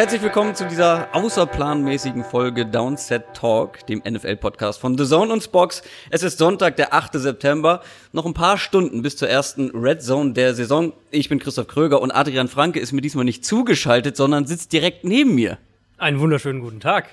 [0.00, 5.82] Herzlich willkommen zu dieser außerplanmäßigen Folge Downset Talk, dem NFL-Podcast von The Zone und Spox.
[6.08, 7.12] Es ist Sonntag, der 8.
[7.20, 7.82] September.
[8.12, 10.94] Noch ein paar Stunden bis zur ersten Red Zone der Saison.
[11.10, 15.04] Ich bin Christoph Kröger und Adrian Franke ist mir diesmal nicht zugeschaltet, sondern sitzt direkt
[15.04, 15.58] neben mir.
[15.98, 17.10] Einen wunderschönen guten Tag.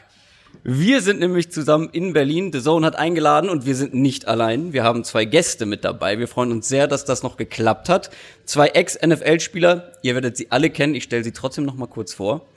[0.64, 2.52] Wir sind nämlich zusammen in Berlin.
[2.52, 4.74] The Zone hat eingeladen und wir sind nicht allein.
[4.74, 6.20] Wir haben zwei Gäste mit dabei.
[6.20, 8.12] Wir freuen uns sehr, dass das noch geklappt hat.
[8.46, 9.92] Zwei Ex-NFL-Spieler.
[10.04, 10.96] Ihr werdet sie alle kennen.
[10.96, 12.48] Ich stelle sie trotzdem noch mal kurz vor.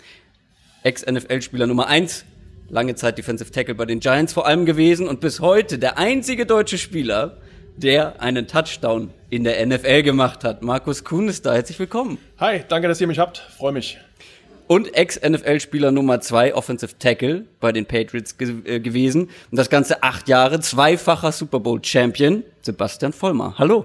[0.82, 2.24] Ex-NFL-Spieler Nummer eins,
[2.70, 6.46] lange Zeit Defensive Tackle bei den Giants vor allem gewesen und bis heute der einzige
[6.46, 7.36] deutsche Spieler,
[7.76, 10.62] der einen Touchdown in der NFL gemacht hat.
[10.62, 11.52] Markus Kuhn ist da.
[11.52, 12.16] Herzlich willkommen.
[12.38, 13.38] Hi, danke, dass ihr mich habt.
[13.58, 13.98] Freue mich.
[14.68, 19.24] Und Ex-NFL-Spieler Nummer zwei, Offensive Tackle bei den Patriots ge äh, gewesen.
[19.50, 23.54] Und das Ganze acht Jahre, zweifacher Super Bowl-Champion, Sebastian Vollmer.
[23.58, 23.84] Hallo.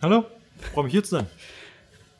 [0.00, 0.24] Hallo,
[0.72, 1.26] freue mich hier zu sein.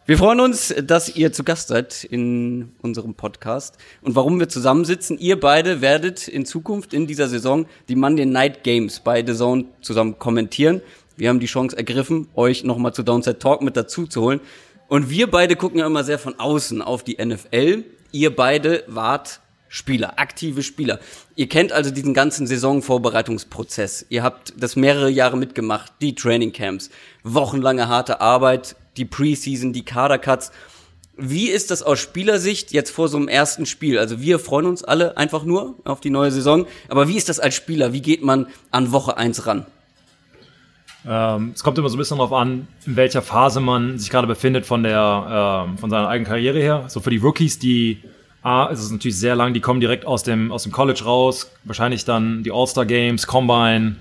[0.07, 3.77] Wir freuen uns, dass ihr zu Gast seid in unserem Podcast.
[4.01, 8.65] Und warum wir zusammensitzen, ihr beide werdet in Zukunft in dieser Saison die Monday Night
[8.65, 10.81] Games bei The Zone zusammen kommentieren.
[11.17, 14.41] Wir haben die Chance ergriffen, euch nochmal zu Downside Talk mit dazu zu holen.
[14.89, 17.85] Und wir beide gucken ja immer sehr von außen auf die NFL.
[18.11, 20.99] Ihr beide wart Spieler, aktive Spieler.
[21.37, 24.07] Ihr kennt also diesen ganzen Saisonvorbereitungsprozess.
[24.09, 26.91] Ihr habt das mehrere Jahre mitgemacht, die Trainingcamps,
[27.23, 30.53] wochenlange harte Arbeit, die Preseason, die Kadercuts.
[31.17, 33.99] Wie ist das aus Spielersicht jetzt vor so einem ersten Spiel?
[33.99, 36.67] Also wir freuen uns alle einfach nur auf die neue Saison.
[36.89, 37.93] Aber wie ist das als Spieler?
[37.93, 39.67] Wie geht man an Woche eins ran?
[41.07, 44.27] Ähm, es kommt immer so ein bisschen darauf an, in welcher Phase man sich gerade
[44.27, 46.85] befindet von der äh, von seiner eigenen Karriere her.
[46.89, 48.03] So für die Rookies, die
[48.43, 51.51] A, ist es natürlich sehr lang, die kommen direkt aus dem aus dem College raus,
[51.65, 53.97] wahrscheinlich dann die All-Star Games, Combine,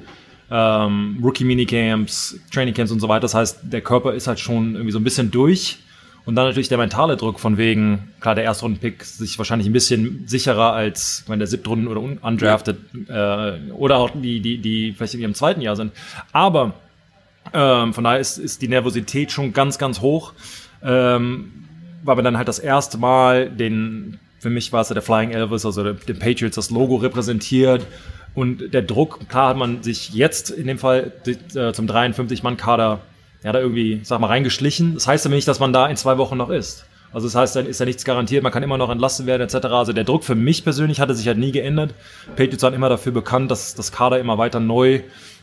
[0.52, 3.22] ähm, Rookie-Minicamps, Trainingcamps und so weiter.
[3.22, 5.80] Das heißt, der Körper ist halt schon irgendwie so ein bisschen durch.
[6.26, 10.28] Und dann natürlich der mentale Druck von wegen, klar, der Erstrunden-Pick sich wahrscheinlich ein bisschen
[10.28, 12.78] sicherer als wenn der Siebtrunden oder undrafted
[13.08, 15.92] äh, oder auch die, die, die vielleicht in ihrem zweiten Jahr sind.
[16.32, 16.74] Aber
[17.54, 20.34] ähm, von daher ist, ist die Nervosität schon ganz, ganz hoch,
[20.84, 21.52] ähm,
[22.04, 25.32] weil man dann halt das erste Mal den, für mich war es ja der Flying
[25.32, 27.88] Elvis, also den Patriots, das Logo repräsentiert
[28.40, 33.02] und der Druck, klar hat man sich jetzt in dem Fall äh, zum 53-Mann-Kader
[33.44, 34.94] ja, da irgendwie, sag mal, reingeschlichen.
[34.94, 36.86] Das heißt aber nicht, dass man da in zwei Wochen noch ist.
[37.12, 39.66] Also das heißt, dann ist ja nichts garantiert, man kann immer noch entlassen werden etc.
[39.66, 41.94] Also der Druck für mich persönlich hatte sich halt nie geändert.
[42.38, 45.02] Patriots waren immer dafür bekannt, dass das Kader immer weiter neu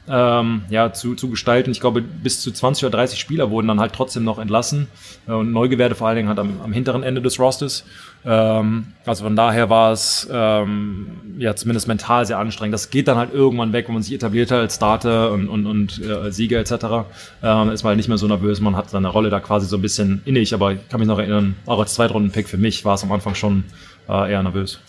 [0.08, 1.72] ähm, ja, zu, zu gestalten.
[1.72, 4.88] Ich glaube, bis zu 20 oder 30 Spieler wurden dann halt trotzdem noch entlassen.
[5.26, 7.84] Äh, und Neugewährte vor allen Dingen halt am, am hinteren Ende des Rosters.
[8.28, 11.06] Ähm, also von daher war es ähm,
[11.38, 12.74] ja zumindest mental sehr anstrengend.
[12.74, 15.66] Das geht dann halt irgendwann weg, wenn man sich etabliert hat als Starter und, und,
[15.66, 16.72] und äh, Sieger etc.
[17.42, 18.60] Ähm, ist man halt nicht mehr so nervös.
[18.60, 20.52] Man hat seine Rolle da quasi so ein bisschen innig.
[20.54, 23.36] Aber ich kann mich noch erinnern, auch als Zweitrunden-Pick für mich war es am Anfang
[23.36, 23.62] schon
[24.08, 24.80] äh, eher nervös.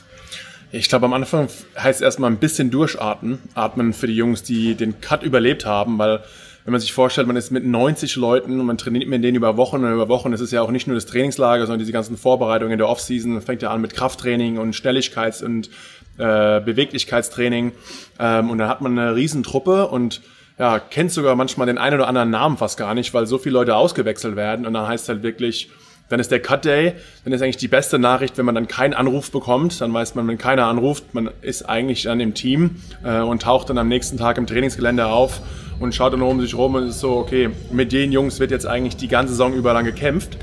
[0.71, 3.37] Ich glaube, am Anfang heißt erstmal ein bisschen durchatmen.
[3.53, 6.21] Atmen für die Jungs, die den Cut überlebt haben, weil
[6.67, 9.55] wenn man sich vorstellt, man ist mit 90 Leuten und man trainiert mit denen über
[9.55, 10.33] Wochen und über Wochen.
[10.33, 13.39] Es ist ja auch nicht nur das Trainingslager, sondern diese ganzen Vorbereitungen in der Offseason.
[13.41, 15.69] Fängt ja an mit Krafttraining und Schnelligkeits- und
[16.17, 17.71] äh, Beweglichkeitstraining.
[18.19, 20.19] Ähm, und dann hat man eine Riesentruppe und
[20.59, 23.53] ja, kennt sogar manchmal den einen oder anderen Namen fast gar nicht, weil so viele
[23.53, 24.65] Leute ausgewechselt werden.
[24.65, 25.69] Und dann heißt halt wirklich,
[26.09, 28.93] dann ist der Cut Day, dann ist eigentlich die beste Nachricht, wenn man dann keinen
[28.93, 33.21] Anruf bekommt, dann weiß man, wenn keiner anruft, man ist eigentlich dann im Team äh,
[33.21, 35.41] und taucht dann am nächsten Tag im Trainingsgelände auf
[35.79, 38.65] und schaut dann um sich rum und ist so, okay, mit den Jungs wird jetzt
[38.65, 40.37] eigentlich die ganze Saison über lang gekämpft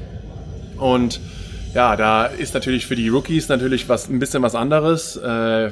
[0.78, 1.21] und
[1.75, 5.17] ja, da ist natürlich für die Rookies natürlich was ein bisschen was anderes.
[5.17, 5.27] Äh,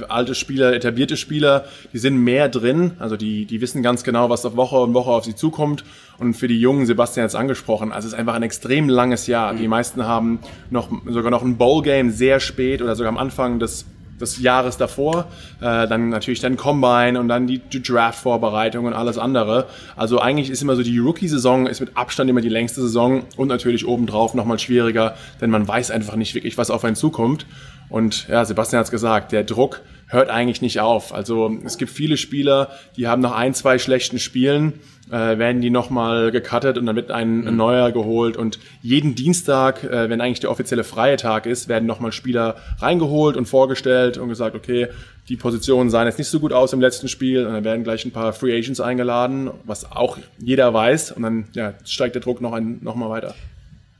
[0.08, 4.44] alte Spieler, etablierte Spieler, die sind mehr drin, also die, die wissen ganz genau, was
[4.44, 5.84] auf Woche und Woche auf sie zukommt.
[6.18, 9.28] Und für die Jungen, Sebastian hat es angesprochen, also es ist einfach ein extrem langes
[9.28, 9.54] Jahr.
[9.54, 10.40] Die meisten haben
[10.70, 13.86] noch sogar noch ein Bowl-Game sehr spät oder sogar am Anfang des
[14.22, 15.26] des Jahres davor,
[15.60, 19.66] äh, dann natürlich dann Combine und dann die, Draft-Vorbereitung und alles andere.
[19.96, 23.48] Also eigentlich ist immer so die Rookie-Saison ist mit Abstand immer die längste Saison und
[23.48, 27.46] natürlich obendrauf nochmal schwieriger, denn man weiß einfach nicht wirklich, was auf einen zukommt.
[27.88, 29.82] Und ja, Sebastian hat es gesagt, der Druck
[30.12, 31.14] hört eigentlich nicht auf.
[31.14, 34.74] Also es gibt viele Spieler, die haben nach ein, zwei schlechten Spielen
[35.10, 38.36] äh, werden die nochmal gecuttet und dann wird ein, ein, neuer geholt.
[38.36, 43.36] Und jeden Dienstag, äh, wenn eigentlich der offizielle freie Tag ist, werden nochmal Spieler reingeholt
[43.36, 44.88] und vorgestellt und gesagt, okay,
[45.28, 48.04] die Positionen sahen jetzt nicht so gut aus im letzten Spiel und dann werden gleich
[48.04, 52.40] ein paar Free Agents eingeladen, was auch jeder weiß und dann ja, steigt der Druck
[52.40, 53.34] noch, ein, noch mal weiter.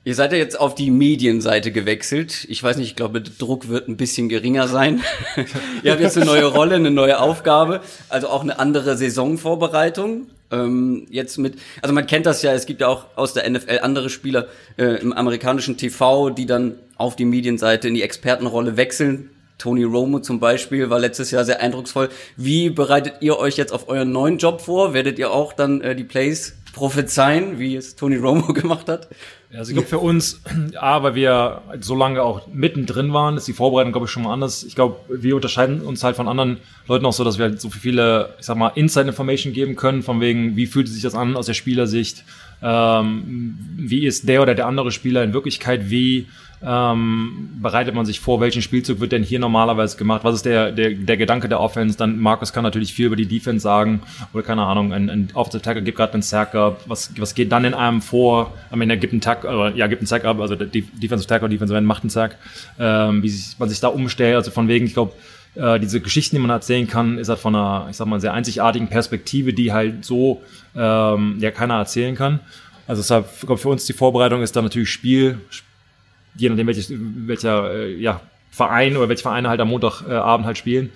[0.05, 2.45] Ihr seid ja jetzt auf die Medienseite gewechselt.
[2.49, 5.01] Ich weiß nicht, ich glaube, der Druck wird ein bisschen geringer sein.
[5.85, 10.27] Ihr habt jetzt eine neue Rolle, eine neue Aufgabe, also auch eine andere Saisonvorbereitung.
[10.51, 13.79] Ähm, jetzt mit, also man kennt das ja, es gibt ja auch aus der NFL
[13.83, 19.31] andere Spieler äh, im amerikanischen TV, die dann auf die Medienseite in die Expertenrolle wechseln.
[19.57, 22.09] Tony Romo zum Beispiel war letztes Jahr sehr eindrucksvoll.
[22.37, 24.95] Wie bereitet ihr euch jetzt auf euren neuen Job vor?
[24.95, 29.09] Werdet ihr auch dann äh, die Plays prophezeien, wie es Tony Romo gemacht hat?
[29.55, 30.41] Also ich glaube für uns,
[30.81, 34.33] A, weil wir so lange auch mittendrin waren, ist die Vorbereitung, glaube ich, schon mal
[34.33, 34.65] anders.
[34.65, 36.59] Ich glaube, wir unterscheiden uns halt von anderen
[36.89, 40.21] Leuten auch so, dass wir halt so viele, ich sag mal, Inside-Information geben können, von
[40.21, 42.25] wegen, wie fühlt sich das an aus der Spielersicht,
[42.63, 46.29] ähm, wie ist der oder der andere Spieler in Wirklichkeit wie,
[46.65, 50.23] ähm, bereitet man sich vor, welchen Spielzug wird denn hier normalerweise gemacht?
[50.25, 51.99] Was ist der, der, der Gedanke der Offense?
[51.99, 55.63] Dann Markus kann natürlich viel über die Defense sagen oder keine Ahnung, ein, ein Offensive
[55.63, 56.83] Tackle gibt gerade einen Sack up.
[56.87, 58.53] Was, was geht dann in einem vor?
[58.71, 61.27] Ich meine, er gibt einen Tack, äh, ja, gibt einen Sack up, also der Defensive
[61.27, 62.37] Tackle, Defensive End macht einen Sack.
[62.79, 65.13] Ähm, wie sich, man sich da umstellt, also von wegen, ich glaube,
[65.55, 68.33] äh, diese Geschichten, die man erzählen kann, ist halt von einer, ich sag mal, sehr
[68.33, 70.43] einzigartigen Perspektive, die halt so
[70.77, 72.41] ähm, ja keiner erzählen kann.
[72.87, 75.39] Also deshalb, glaube, für uns die Vorbereitung ist da natürlich Spiel,
[76.35, 78.21] je nachdem welches, welcher äh, ja,
[78.51, 80.91] Verein oder welche Vereine halt am Montagabend halt spielen.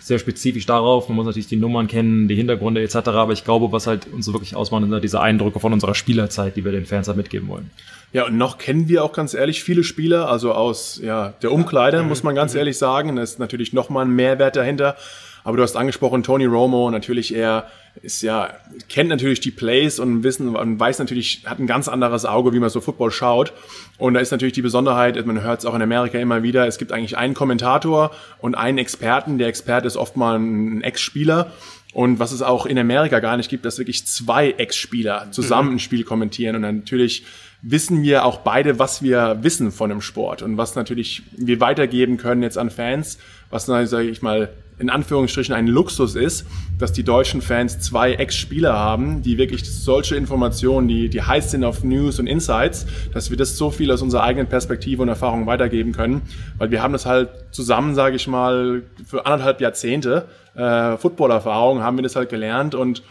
[0.00, 1.08] Sehr spezifisch darauf.
[1.08, 2.96] Man muss natürlich die Nummern kennen, die Hintergründe etc.
[3.08, 5.94] Aber ich glaube, was halt uns so wirklich ausmacht, sind halt diese Eindrücke von unserer
[5.94, 7.70] Spielerzeit, die wir den Fans halt mitgeben wollen.
[8.12, 12.02] Ja, und noch kennen wir auch ganz ehrlich viele Spieler, also aus ja, der Umkleide,
[12.02, 13.14] muss man ganz ehrlich sagen.
[13.14, 14.96] Da ist natürlich nochmal ein Mehrwert dahinter.
[15.44, 17.66] Aber du hast angesprochen, Tony Romo, natürlich er
[18.00, 18.54] ist ja,
[18.88, 22.58] kennt natürlich die Plays und wissen und weiß natürlich, hat ein ganz anderes Auge, wie
[22.58, 23.52] man so Football schaut.
[23.98, 26.78] Und da ist natürlich die Besonderheit, man hört es auch in Amerika immer wieder, es
[26.78, 29.38] gibt eigentlich einen Kommentator und einen Experten.
[29.38, 31.52] Der Experte ist oft mal ein Ex-Spieler.
[31.92, 35.76] Und was es auch in Amerika gar nicht gibt, dass wirklich zwei Ex-Spieler zusammen mhm.
[35.76, 36.56] ein Spiel kommentieren.
[36.56, 37.24] Und dann natürlich
[37.62, 42.16] wissen wir auch beide, was wir wissen von dem Sport und was natürlich wir weitergeben
[42.16, 43.18] können jetzt an Fans,
[43.50, 46.44] was, sage ich mal, in Anführungsstrichen ein Luxus ist,
[46.78, 51.62] dass die deutschen Fans zwei Ex-Spieler haben, die wirklich solche Informationen, die, die heiß sind
[51.62, 55.46] auf News und Insights, dass wir das so viel aus unserer eigenen Perspektive und Erfahrung
[55.46, 56.22] weitergeben können,
[56.58, 60.26] weil wir haben das halt zusammen, sage ich mal, für anderthalb Jahrzehnte
[60.56, 63.02] äh, Football-Erfahrung haben wir das halt gelernt und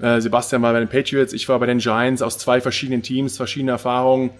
[0.00, 3.36] äh, Sebastian war bei den Patriots, ich war bei den Giants aus zwei verschiedenen Teams,
[3.36, 4.30] verschiedene Erfahrungen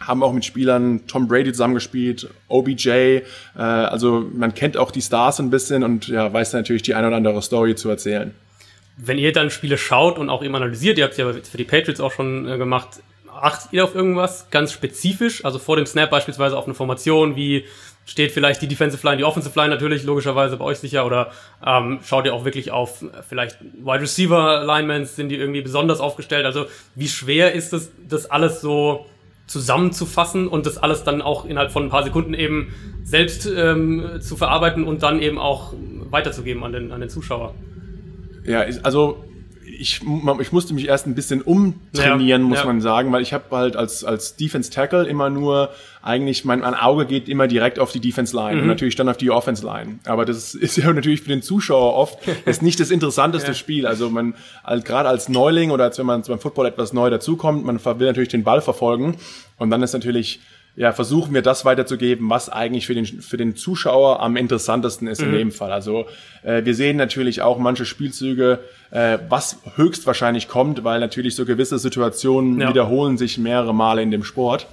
[0.00, 3.22] haben auch mit Spielern Tom Brady zusammengespielt, OBJ, äh,
[3.56, 7.16] also man kennt auch die Stars ein bisschen und ja, weiß natürlich die eine oder
[7.16, 8.34] andere Story zu erzählen.
[8.96, 11.64] Wenn ihr dann Spiele schaut und auch eben analysiert, ihr habt es ja für die
[11.64, 13.00] Patriots auch schon äh, gemacht,
[13.32, 15.44] achtet ihr auf irgendwas ganz spezifisch?
[15.44, 17.64] Also vor dem Snap beispielsweise auf eine Formation, wie
[18.06, 21.32] steht vielleicht die Defensive Line, die Offensive Line natürlich logischerweise bei euch sicher oder
[21.64, 26.00] ähm, schaut ihr auch wirklich auf äh, vielleicht Wide Receiver Linemans, sind die irgendwie besonders
[26.00, 26.44] aufgestellt?
[26.44, 29.06] Also wie schwer ist es, das alles so
[29.46, 32.74] zusammenzufassen und das alles dann auch innerhalb von ein paar Sekunden eben
[33.04, 35.74] selbst ähm, zu verarbeiten und dann eben auch
[36.10, 37.54] weiterzugeben an den, an den Zuschauer.
[38.44, 39.24] Ja, also
[39.66, 40.00] ich,
[40.40, 42.66] ich musste mich erst ein bisschen umtrainieren, ja, muss ja.
[42.66, 45.70] man sagen, weil ich habe halt als, als Defense Tackle immer nur
[46.02, 48.62] eigentlich, mein, mein Auge geht immer direkt auf die Defense Line mhm.
[48.62, 49.98] und natürlich dann auf die Offense Line.
[50.04, 53.54] Aber das ist ja natürlich für den Zuschauer oft ist nicht das interessanteste ja.
[53.54, 53.86] Spiel.
[53.86, 57.64] Also man, halt, gerade als Neuling oder als wenn man beim Football etwas neu dazukommt,
[57.64, 59.16] man will natürlich den Ball verfolgen
[59.58, 60.40] und dann ist natürlich
[60.76, 65.20] ja, versuchen wir das weiterzugeben, was eigentlich für den, für den Zuschauer am interessantesten ist
[65.20, 65.28] mhm.
[65.28, 65.72] in dem Fall.
[65.72, 66.06] Also
[66.42, 68.58] äh, wir sehen natürlich auch manche Spielzüge,
[68.90, 72.68] äh, was höchstwahrscheinlich kommt, weil natürlich so gewisse Situationen ja.
[72.68, 74.66] wiederholen sich mehrere Male in dem Sport.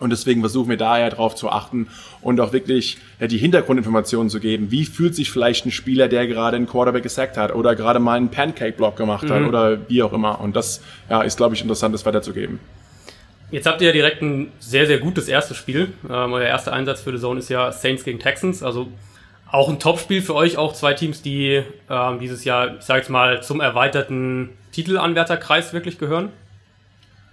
[0.00, 1.86] Und deswegen versuchen wir daher darauf zu achten
[2.22, 4.72] und auch wirklich ja, die Hintergrundinformationen zu geben.
[4.72, 8.16] Wie fühlt sich vielleicht ein Spieler, der gerade einen Quarterback gesackt hat oder gerade mal
[8.16, 9.30] einen Pancake-Block gemacht mhm.
[9.30, 10.40] hat oder wie auch immer.
[10.40, 12.58] Und das ja, ist, glaube ich, interessant, das weiterzugeben.
[13.52, 15.92] Jetzt habt ihr ja direkt ein sehr, sehr gutes erstes Spiel.
[16.08, 18.62] Ähm, euer erster Einsatz für die Zone ist ja Saints gegen Texans.
[18.62, 18.88] Also
[19.50, 23.10] auch ein Top-Spiel für euch, auch zwei Teams, die ähm, dieses Jahr, ich sag jetzt
[23.10, 26.30] mal, zum erweiterten Titelanwärterkreis wirklich gehören.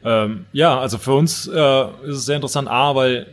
[0.03, 3.27] Ähm, ja, also für uns äh, ist es sehr interessant, A, weil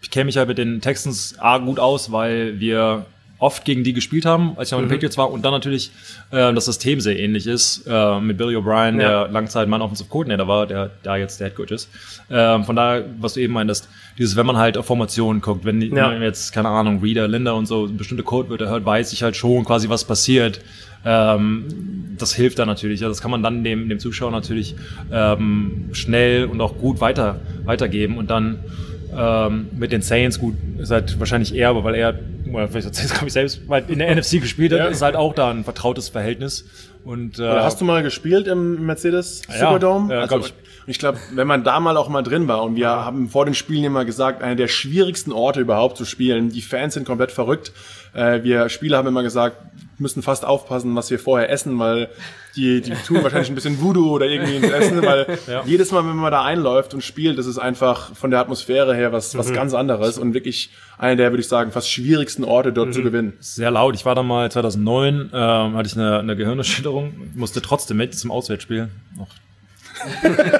[0.00, 3.04] ich kenne mich ja mit den Texans A gut aus, weil wir
[3.44, 4.96] oft gegen die gespielt haben, als ich noch mit den mhm.
[4.96, 5.30] Patriots war.
[5.30, 5.90] Und dann natürlich
[6.30, 9.24] äh, das System sehr ähnlich ist äh, mit Billy O'Brien, ja.
[9.24, 11.90] der Langzeit Mann Offensive Coordinator war, der da jetzt der Head Coach ist.
[12.30, 15.82] Ähm, von daher, was du eben meintest, dieses, wenn man halt auf Formationen guckt, wenn,
[15.82, 16.10] ja.
[16.10, 19.64] wenn jetzt, keine Ahnung, Reader, Linda und so bestimmte Codewörter hört, weiß ich halt schon
[19.64, 20.62] quasi, was passiert.
[21.04, 23.00] Ähm, das hilft dann natürlich.
[23.00, 24.74] Ja, das kann man dann dem, dem Zuschauer natürlich
[25.12, 28.60] ähm, schnell und auch gut weiter, weitergeben und dann
[29.16, 32.18] ähm, mit den Saints, gut, ist halt wahrscheinlich eher, aber weil er,
[32.52, 34.86] oder vielleicht erzählst du, ich selbst, weil in der NFC gespielt hat, ja.
[34.86, 36.64] ist halt auch da ein vertrautes Verhältnis.
[37.04, 40.12] Und, äh, Oder hast du mal gespielt im Mercedes Superdome?
[40.12, 40.54] ja, also, glaub ich.
[40.86, 43.54] ich glaube, wenn man da mal auch mal drin war und wir haben vor den
[43.54, 46.48] Spielen immer gesagt, einer der schwierigsten Orte überhaupt zu spielen.
[46.48, 47.72] Die Fans sind komplett verrückt.
[48.14, 49.56] Äh, wir Spieler haben immer gesagt,
[49.98, 52.08] müssen fast aufpassen, was wir vorher essen, weil
[52.56, 56.16] die, die tun wahrscheinlich ein bisschen Voodoo oder irgendwie ins Essen, weil jedes Mal, wenn
[56.16, 59.74] man da einläuft und spielt, das ist einfach von der Atmosphäre her was, was ganz
[59.74, 63.34] anderes und wirklich einer der, würde ich sagen, fast schwierigsten Orte dort zu gewinnen.
[63.40, 63.94] sehr laut.
[63.94, 68.30] Ich war da mal 2009, ähm, hatte ich eine, eine Gehirnerschütterung, musste trotzdem mit zum
[68.30, 68.88] Auswärtsspiel.
[69.16, 69.28] Noch.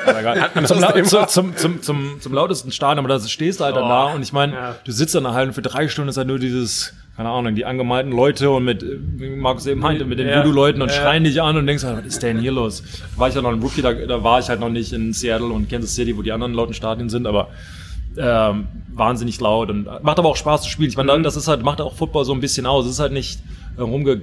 [0.07, 0.51] Egal.
[0.67, 3.89] zum, lau- zu- zum, zum, zum, zum lautesten Stadion, aber da stehst du halt dann
[3.89, 4.77] da und ich meine, Ja.
[4.85, 7.65] du sitzt dann halt und für drei Stunden ist halt nur dieses, keine Ahnung, die
[7.65, 10.39] angemalten Leute und mit, äh, wie Markus eben meinte, mit den Ja.
[10.41, 10.95] Voodoo-Leuten und Ja.
[10.97, 12.83] schreien dich an und denkst halt, was ist denn hier los?
[13.17, 15.49] War ich ja noch ein Rookie, da, da war ich halt noch nicht in Seattle
[15.49, 17.49] und Kansas City, wo die anderen lauten Stadien sind, aber
[18.17, 20.89] ähm, wahnsinnig laut und macht aber auch Spaß zu spielen.
[20.89, 22.85] Ich meine, das ist halt, macht auch Football so ein bisschen aus.
[22.87, 23.41] Es ist halt nicht
[23.77, 24.23] äh, rumge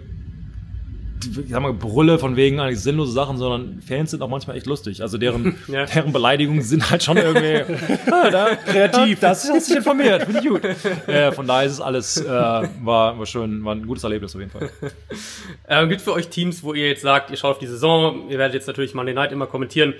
[1.26, 4.66] ich sag mal, Brülle von wegen eigentlich sinnlose Sachen, sondern Fans sind auch manchmal echt
[4.66, 5.02] lustig.
[5.02, 5.86] Also deren, Ja.
[5.86, 7.64] deren Beleidigungen sind halt schon irgendwie
[8.12, 9.20] ah, da, kreativ.
[9.20, 10.62] Das hast dich informiert, finde ich gut.
[11.08, 14.40] Äh, von daher ist es alles, äh, war, war schön, war ein gutes Erlebnis auf
[14.42, 14.70] jeden Fall.
[15.68, 18.38] Ähm, gibt für euch Teams, wo ihr jetzt sagt, ihr schaut auf die Saison, ihr
[18.38, 19.94] werdet jetzt natürlich Monday Night immer kommentieren,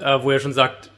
[0.00, 0.90] äh, wo ihr schon sagt,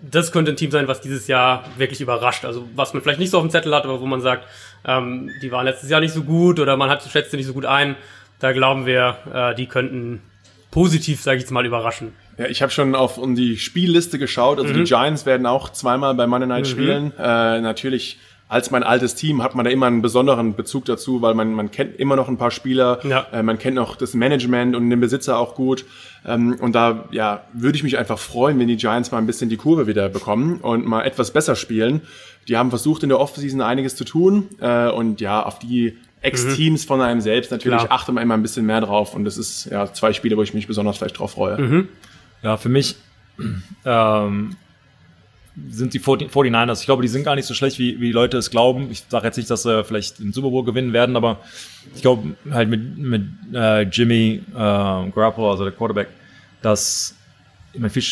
[0.00, 2.44] das könnte ein Team sein, was dieses Jahr wirklich überrascht.
[2.44, 4.46] Also was man vielleicht nicht so auf dem Zettel hat, aber wo man sagt,
[4.84, 7.52] ähm, die waren letztes Jahr nicht so gut oder man hat schätzt sie nicht so
[7.52, 7.96] gut ein.
[8.40, 10.22] Da glauben wir, äh, die könnten
[10.70, 12.12] positiv, sage ich jetzt mal, überraschen.
[12.36, 14.58] Ja, ich habe schon auf um die Spielliste geschaut.
[14.60, 17.12] Also die Giants werden auch zweimal bei Monday Night spielen.
[17.18, 18.18] Äh, natürlich
[18.50, 21.70] als mein altes Team hat man da immer einen besonderen Bezug dazu, weil man, man
[21.70, 23.26] kennt immer noch ein paar Spieler, Ja.
[23.30, 25.84] äh, man kennt noch das Management und den Besitzer auch gut.
[26.24, 29.50] Ähm, und da ja, würde ich mich einfach freuen, wenn die Giants mal ein bisschen
[29.50, 32.00] die Kurve wieder bekommen und mal etwas besser spielen.
[32.48, 36.84] Die haben versucht in der Offseason einiges zu tun äh, und ja, auf die Ex-Teams
[36.84, 37.92] von einem selbst natürlich Klar.
[37.92, 40.54] achtet man immer ein bisschen mehr drauf und das ist ja zwei Spiele, wo ich
[40.54, 41.86] mich besonders vielleicht drauf freue.
[42.42, 42.96] Ja, für mich
[43.84, 44.56] ähm,
[45.70, 46.80] sind die 40 49ers.
[46.80, 48.90] Ich glaube, die sind gar nicht so schlecht, wie, wie die Leute es glauben.
[48.90, 51.40] Ich sage jetzt nicht, dass sie vielleicht den Super Bowl gewinnen werden, aber
[51.94, 53.22] ich glaube halt mit, mit
[53.52, 56.08] äh, Jimmy äh, Garoppolo, also der Quarterback,
[56.62, 57.14] dass
[57.72, 58.02] ich meine, viel,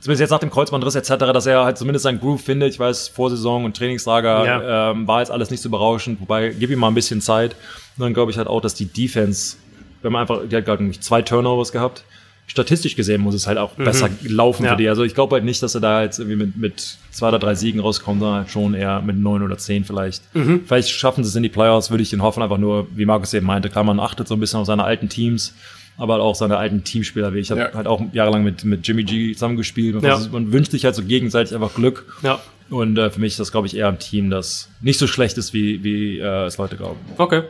[0.00, 2.72] zumindest jetzt nach dem Kreuzbandriss etc., dass er halt zumindest seinen Groove findet.
[2.72, 4.90] Ich weiß, Vorsaison und Trainingslager Ja.
[4.90, 7.54] ähm, war jetzt alles nicht so berauschend, wobei, gib ihm mal ein bisschen Zeit.
[7.96, 9.56] Und dann glaube ich halt auch, dass die Defense,
[10.02, 12.04] wenn man einfach, die hat gerade zwei Turnovers gehabt,
[12.46, 14.72] statistisch gesehen muss es halt auch besser laufen Ja.
[14.72, 14.88] für die.
[14.88, 17.54] Also ich glaube halt nicht, dass er da jetzt irgendwie mit, mit zwei oder drei
[17.54, 20.22] Siegen rauskommt, sondern halt schon eher mit neun oder zehn vielleicht.
[20.66, 23.32] Vielleicht schaffen sie es in die Playoffs, würde ich den hoffen, einfach nur, wie Markus
[23.32, 25.54] eben meinte, klar, man achtet so ein bisschen auf seine alten Teams,
[25.96, 27.32] aber halt auch seine alten Teamspieler.
[27.34, 27.72] Ich habe Ja.
[27.74, 29.94] halt auch jahrelang mit, mit Jimmy G zusammengespielt.
[29.94, 30.10] Man, Ja.
[30.16, 32.16] versucht- man wünscht sich halt so gegenseitig einfach Glück.
[32.22, 32.40] Ja.
[32.70, 35.36] Und äh, für mich ist das, glaube ich, eher ein Team, das nicht so schlecht
[35.38, 36.98] ist, wie, wie äh, es Leute glauben.
[37.18, 37.42] Okay.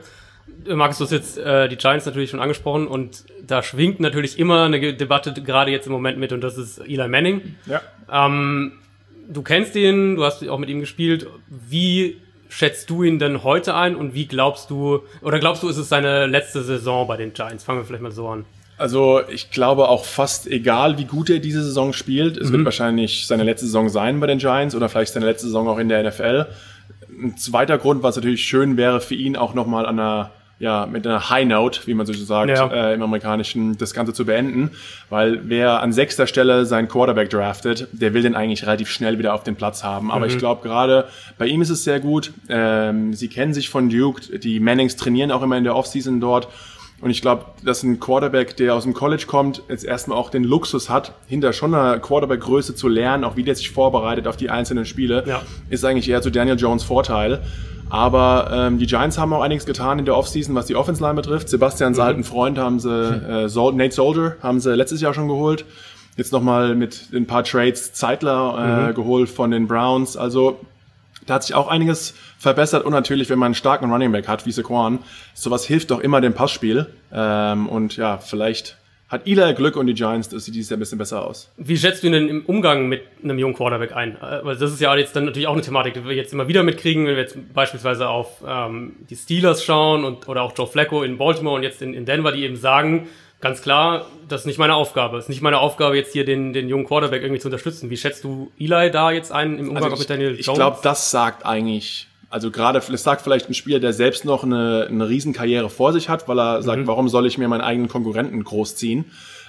[0.68, 4.64] Markus, du hast jetzt äh, die Giants natürlich schon angesprochen und da schwingt natürlich immer
[4.64, 7.56] eine Ge- Debatte gerade jetzt im Moment mit und das ist Eli Manning.
[7.66, 7.80] Ja.
[8.10, 8.72] Ähm,
[9.28, 11.26] du kennst ihn, du hast auch mit ihm gespielt.
[11.48, 12.16] Wie
[12.52, 15.88] schätzt du ihn denn heute ein und wie glaubst du, oder glaubst du, ist es
[15.88, 17.64] seine letzte Saison bei den Giants?
[17.64, 18.44] Fangen wir vielleicht mal so an.
[18.76, 23.26] Also ich glaube auch fast egal, wie gut er diese Saison spielt, es wird wahrscheinlich
[23.26, 26.02] seine letzte Saison sein bei den Giants oder vielleicht seine letzte Saison auch in der
[26.02, 26.46] NFL.
[27.08, 30.30] Ein zweiter Grund, was natürlich schön wäre für ihn auch nochmal an einer
[30.62, 32.68] ja, mit einer High Note, wie man so sagt, Ja.
[32.68, 34.70] äh, im Amerikanischen, das Ganze zu beenden.
[35.10, 39.34] Weil wer an sechster Stelle seinen Quarterback draftet, der will den eigentlich relativ schnell wieder
[39.34, 40.12] auf den Platz haben.
[40.12, 42.32] Aber ich glaube gerade, bei ihm ist es sehr gut.
[42.48, 46.46] Ähm, sie kennen sich von Duke, die Mannings trainieren auch immer in der Offseason dort.
[47.00, 50.44] Und ich glaube, dass ein Quarterback, der aus dem College kommt, jetzt erstmal auch den
[50.44, 54.48] Luxus hat, hinter schon einer Quarterback-Größe zu lernen, auch wie der sich vorbereitet auf die
[54.50, 55.42] einzelnen Spiele, Ja.
[55.68, 57.40] ist eigentlich eher zu Daniel Jones Vorteil.
[57.92, 61.12] Aber ähm, die Giants haben auch einiges getan in der Offseason, was die Offense Line
[61.12, 61.50] betrifft.
[61.50, 65.66] Sebastians alten Freund haben sie, äh, Sol Nate Soldier haben sie letztes Jahr schon geholt.
[66.16, 70.16] Jetzt nochmal mit ein paar Trades Zeitler äh, geholt von den Browns.
[70.16, 70.58] Also
[71.26, 74.46] da hat sich auch einiges verbessert und natürlich, wenn man einen starken Running Back hat,
[74.46, 75.00] wie Saquon,
[75.34, 76.86] sowas hilft doch immer dem Passspiel.
[77.12, 78.78] Ähm, und ja, vielleicht
[79.12, 81.52] hat Eli Glück und die Giants, das sieht dieses Jahr ein bisschen besser aus.
[81.58, 84.16] Wie schätzt du ihn denn im Umgang mit einem jungen Quarterback ein?
[84.16, 86.48] Äh, Weil das ist ja jetzt dann natürlich auch eine Thematik, die wir jetzt immer
[86.48, 90.66] wieder mitkriegen, wenn wir jetzt beispielsweise auf ähm, die Steelers schauen und oder auch Joe
[90.66, 93.06] Flacco in Baltimore und jetzt in, in Denver, die eben sagen,
[93.42, 95.18] ganz klar, das ist nicht meine Aufgabe.
[95.18, 97.90] Es ist nicht meine Aufgabe, jetzt hier den, den jungen Quarterback irgendwie zu unterstützen.
[97.90, 100.58] Wie schätzt du Eli da jetzt ein im Umgang Also auch mit Daniel ich Jones?
[100.58, 104.86] glaube, das sagt eigentlich, also gerade, es sagt vielleicht ein Spieler, der selbst noch eine,
[104.88, 108.42] eine Riesenkarriere vor sich hat, weil er sagt, warum soll ich mir meinen eigenen Konkurrenten
[108.42, 109.04] großziehen?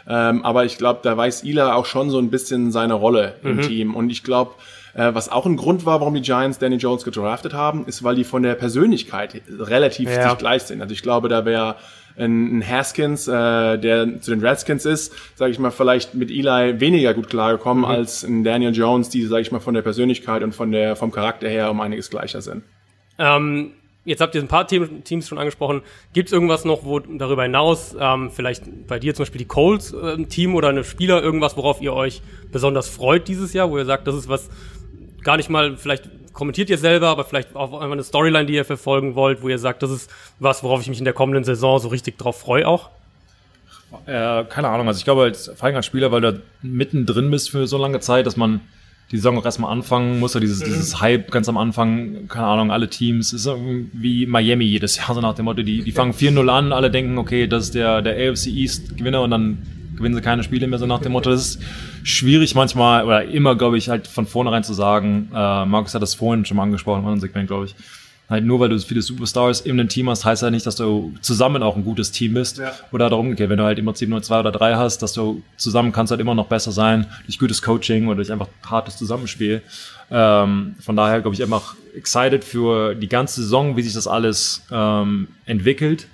[0.05, 3.61] Ähm, aber ich glaube, da weiß Ila auch schon so ein bisschen seine Rolle im
[3.61, 3.95] Team.
[3.95, 4.55] Und ich glaube,
[4.95, 8.15] äh, was auch ein Grund war, warum die Giants Danny Jones gedraftet haben, ist, weil
[8.15, 10.29] die von der Persönlichkeit relativ Ja.
[10.29, 10.81] sich gleich sind.
[10.81, 11.77] Also ich glaube, da wäre
[12.17, 16.79] ein, ein Haskins, äh, der zu den Redskins ist, sage ich mal, vielleicht mit Eli
[16.81, 17.89] weniger gut klargekommen mhm.
[17.89, 21.11] als ein Daniel Jones, die, sage ich mal, von der Persönlichkeit und von der vom
[21.11, 22.63] Charakter her um einiges gleicher sind.
[23.17, 23.71] Ähm,
[24.05, 25.81] jetzt habt ihr ein paar Team, Teams schon angesprochen.
[26.13, 29.93] Gibt es irgendwas noch, wo darüber hinaus, ähm, vielleicht bei dir zum Beispiel die Colts
[29.93, 33.85] äh, Team oder eine Spieler, irgendwas, worauf ihr euch besonders freut dieses Jahr, wo ihr
[33.85, 34.49] sagt, das ist was
[35.23, 38.65] gar nicht mal, vielleicht kommentiert ihr selber, aber vielleicht auch einfach eine Storyline, die ihr
[38.65, 41.79] verfolgen wollt, wo ihr sagt, das ist was, worauf ich mich in der kommenden Saison
[41.79, 42.89] so richtig drauf freue auch?
[44.07, 47.67] Äh, keine Ahnung, also ich glaube als, vor als Spieler, weil du mittendrin bist für
[47.67, 48.61] so lange Zeit, dass man
[49.13, 50.65] die Saison auch erstmal anfangen muss, ja dieses, mhm.
[50.65, 53.47] dieses Hype ganz am Anfang, keine Ahnung, alle Teams, ist
[53.93, 57.19] wie Miami jedes Jahr, so nach dem Motto, die, die fangen 4-0 an, alle denken,
[57.19, 59.59] okay, das ist der, der AFC East Gewinner und dann
[59.95, 61.29] gewinnen sie keine Spiele mehr, so nach dem Motto.
[61.29, 61.61] Das ist
[62.01, 66.15] schwierig manchmal, oder immer, glaube ich, halt von vornherein zu sagen, äh, Markus hat das
[66.15, 67.75] vorhin schon mal angesprochen in unserem Segment, glaube ich,
[68.29, 71.13] halt nur weil du viele Superstars in einem Team hast, heißt ja nicht, dass du
[71.21, 72.57] zusammen auch ein gutes Team bist.
[72.57, 72.71] Ja.
[72.91, 75.43] Oder darum umgekehrt, wenn du halt immer 7 nur 2 oder 3 hast, dass du
[75.57, 79.61] zusammen kannst halt immer noch besser sein, durch gutes Coaching oder durch einfach hartes Zusammenspiel.
[80.09, 84.63] Ähm, von daher, glaube ich, einfach excited für die ganze Saison, wie sich das alles
[84.71, 86.07] ähm, entwickelt.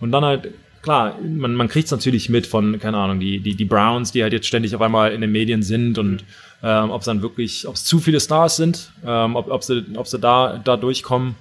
[0.00, 0.50] Und dann halt
[0.84, 4.22] klar, man, man kriegt es natürlich mit von, keine Ahnung, die, die, die Browns, die
[4.22, 6.24] halt jetzt ständig auf einmal in den Medien sind und
[6.62, 9.84] ähm, ob es dann wirklich, ob es zu viele Stars sind, ähm, ob, ob, sie,
[9.96, 11.36] ob sie da, da durchkommen.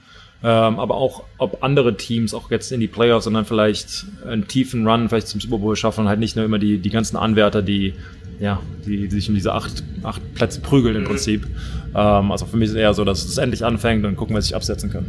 [0.46, 4.46] Ähm, aber auch, ob andere Teams auch jetzt in die Playoffs und dann vielleicht einen
[4.46, 7.16] tiefen Run vielleicht zum Super Bowl schaffen und halt nicht nur immer die, die ganzen
[7.16, 7.94] Anwärter, die,
[8.42, 11.48] ja, die, die sich um diese acht, acht Plätze prügeln im Prinzip.
[11.96, 14.42] Ähm, also für mich ist es eher so, dass es endlich anfängt und gucken, wer
[14.42, 15.06] sich absetzen kann.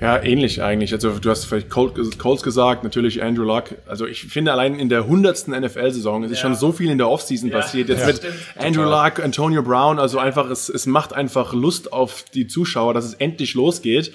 [0.00, 0.92] Ja, ähnlich eigentlich.
[0.92, 3.74] Also du hast vielleicht Colts gesagt, natürlich Andrew Luck.
[3.86, 6.42] Also ich finde allein in der hundertsten NFL-Saison, es ist ja.
[6.42, 7.58] schon so viel in der Offseason ja.
[7.58, 7.88] passiert.
[7.88, 8.34] Jetzt ja, mit stimmt.
[8.56, 13.06] Andrew Luck, Antonio Brown, also einfach, es, es macht einfach Lust auf die Zuschauer, dass
[13.06, 14.12] es endlich losgeht.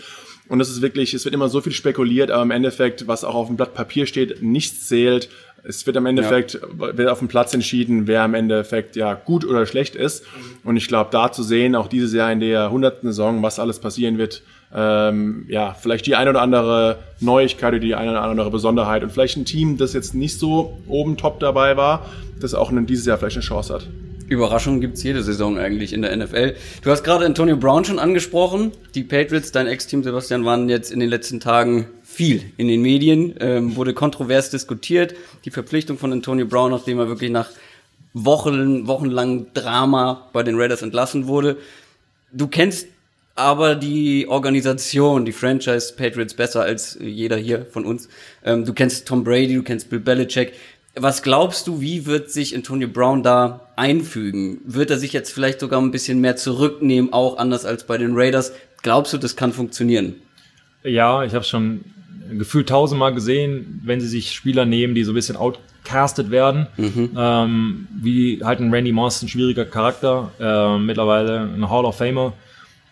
[0.47, 3.35] Und es ist wirklich, es wird immer so viel spekuliert, aber im Endeffekt, was auch
[3.35, 5.29] auf dem Blatt Papier steht, nichts zählt.
[5.63, 6.97] Es wird am Endeffekt, ja.
[6.97, 10.25] wird auf dem Platz entschieden, wer im Endeffekt ja gut oder schlecht ist.
[10.63, 13.79] Und ich glaube, da zu sehen, auch dieses Jahr in der hundertsten Saison, was alles
[13.79, 18.51] passieren wird, ähm, ja, vielleicht die eine oder andere Neuigkeit oder die eine oder andere
[18.51, 22.05] Besonderheit und vielleicht ein Team, das jetzt nicht so oben top dabei war,
[22.40, 23.88] das auch in dieses Jahr vielleicht eine Chance hat.
[24.31, 26.55] Überraschungen gibt's jede Saison eigentlich in der NFL.
[26.84, 28.72] Du hast gerade Antonio Brown schon angesprochen.
[28.96, 33.36] Die Patriots, dein Ex-Team Sebastian, waren jetzt in den letzten Tagen viel in den Medien,
[33.42, 35.16] ähm, wurde kontrovers diskutiert.
[35.44, 37.50] Die Verpflichtung von Antonio Brown, nachdem er wirklich nach
[38.14, 41.57] Wochen, wochenlang Drama bei den Raiders entlassen wurde.
[42.31, 42.88] Du kennst
[43.35, 48.09] aber die Organisation, die Franchise Patriots besser als jeder hier von uns.
[48.44, 50.53] Ähm, du kennst Tom Brady, du kennst Bill Belichick.
[50.96, 54.59] Was glaubst du, wie wird sich Antonio Brown da einfügen?
[54.65, 58.11] Wird er sich jetzt vielleicht sogar ein bisschen mehr zurücknehmen, auch anders als bei den
[58.13, 58.51] Raiders?
[58.81, 60.15] Glaubst du, das kann funktionieren?
[60.83, 61.85] Ja, ich habe schon
[62.37, 67.11] gefühlt tausendmal gesehen, wenn sie sich Spieler nehmen, die so ein bisschen outcastet werden, mhm.
[67.17, 72.33] ähm, wie halt ein Randy Moss, ein schwieriger Charakter, äh, mittlerweile ein Hall of Famer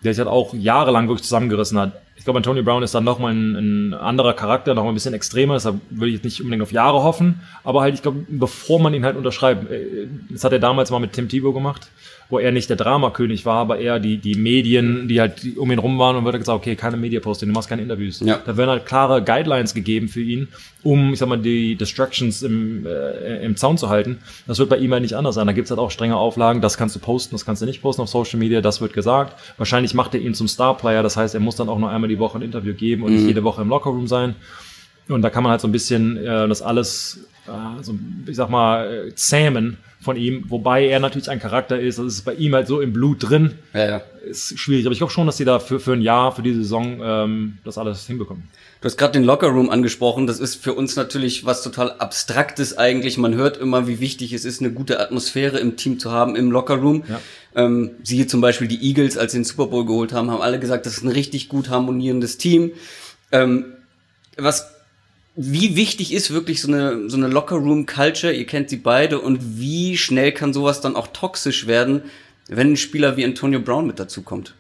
[0.04, 2.02] der sich halt auch jahrelang wirklich zusammengerissen hat.
[2.30, 5.56] Ich glaube, Antonio Brown ist dann nochmal ein, ein anderer Charakter, nochmal ein bisschen extremer,
[5.56, 8.94] deshalb würde ich jetzt nicht unbedingt auf Jahre hoffen, aber halt, ich glaube, bevor man
[8.94, 11.90] ihn halt unterschreibt, äh, das hat er damals mal mit Tim Tebow gemacht,
[12.30, 15.80] wo er nicht der Dramakönig war, aber eher die, die Medien, die halt um ihn
[15.80, 18.20] rum waren und wird gesagt, okay, keine Media-Posting, du machst keine Interviews.
[18.20, 18.40] Ja.
[18.46, 20.48] Da werden halt klare Guidelines gegeben für ihn,
[20.84, 24.20] um, ich sag mal, die Distractions im, äh, im Zaun zu halten.
[24.46, 25.48] Das wird bei ihm halt nicht anders sein.
[25.48, 28.04] Da gibt's halt auch strenge Auflagen, das kannst du posten, das kannst du nicht posten
[28.04, 29.36] auf Social Media, das wird gesagt.
[29.58, 32.19] Wahrscheinlich macht er ihn zum Star-Player, das heißt, er muss dann auch nur einmal die
[32.20, 33.18] Woche ein Interview geben und mhm.
[33.18, 34.36] nicht jede Woche im Lockerroom sein.
[35.08, 37.26] Und da kann man halt so ein bisschen äh, das alles,
[37.82, 37.96] so,
[38.28, 42.22] ich sag mal, äh, zähmen von ihm, wobei er natürlich ein Charakter ist, das ist
[42.24, 43.52] bei ihm halt so im Blut drin.
[43.74, 44.02] Ja, ja.
[44.26, 46.60] Ist schwierig, aber ich glaube schon, dass sie da für, für ein Jahr, für diese
[46.60, 48.44] Saison ähm, das alles hinbekommen.
[48.82, 50.26] Du hast gerade den Lockerroom angesprochen.
[50.26, 53.18] Das ist für uns natürlich was total Abstraktes eigentlich.
[53.18, 56.50] Man hört immer, wie wichtig es ist, eine gute Atmosphäre im Team zu haben, im
[56.50, 57.04] Lockerroom.
[57.10, 57.20] Ja.
[57.56, 60.60] Ähm, siehe zum Beispiel die Eagles, als sie den Super Bowl geholt haben, haben alle
[60.60, 62.72] gesagt, das ist ein richtig gut harmonierendes Team.
[63.34, 63.66] Ähm,
[64.38, 64.79] was
[65.42, 68.34] wie wichtig ist wirklich so eine, so eine Locker-Room-Culture?
[68.34, 72.02] Ihr kennt sie beide und wie schnell kann sowas dann auch toxisch werden,
[72.50, 74.54] wenn ein Spieler wie Antonio Brown mit dazu kommt?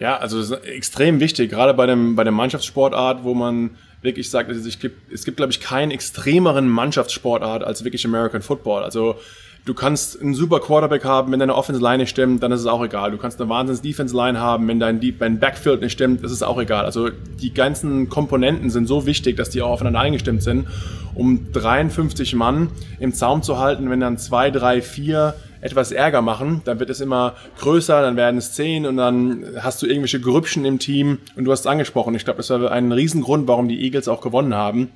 [0.00, 4.30] Ja, also das ist extrem wichtig, gerade bei dem, bei der Mannschaftssportart, wo man wirklich
[4.30, 8.84] sagt, es gibt, es gibt, glaube ich, keinen extremeren Mannschaftssportart als wirklich American Football.
[8.84, 9.16] Also
[9.64, 12.66] Du kannst einen super Quarterback haben, wenn deine Offense Line nicht stimmt, dann ist es
[12.66, 13.10] auch egal.
[13.10, 16.42] Du kannst eine Wahnsinns Defense Line haben, wenn dein, dein Backfield nicht stimmt, ist es
[16.42, 16.84] auch egal.
[16.86, 20.68] Also die ganzen Komponenten sind so wichtig, dass die auch aufeinander eingestimmt sind,
[21.14, 26.62] um 53 Mann im Zaum zu halten, wenn dann zwei, drei, vier etwas Ärger machen,
[26.64, 30.64] dann wird es immer größer, dann werden es zehn und dann hast du irgendwelche Grüppchen
[30.64, 32.14] im Team und du hast es angesprochen.
[32.14, 34.92] Ich glaube, das war ein Riesengrund, warum die Eagles auch gewonnen haben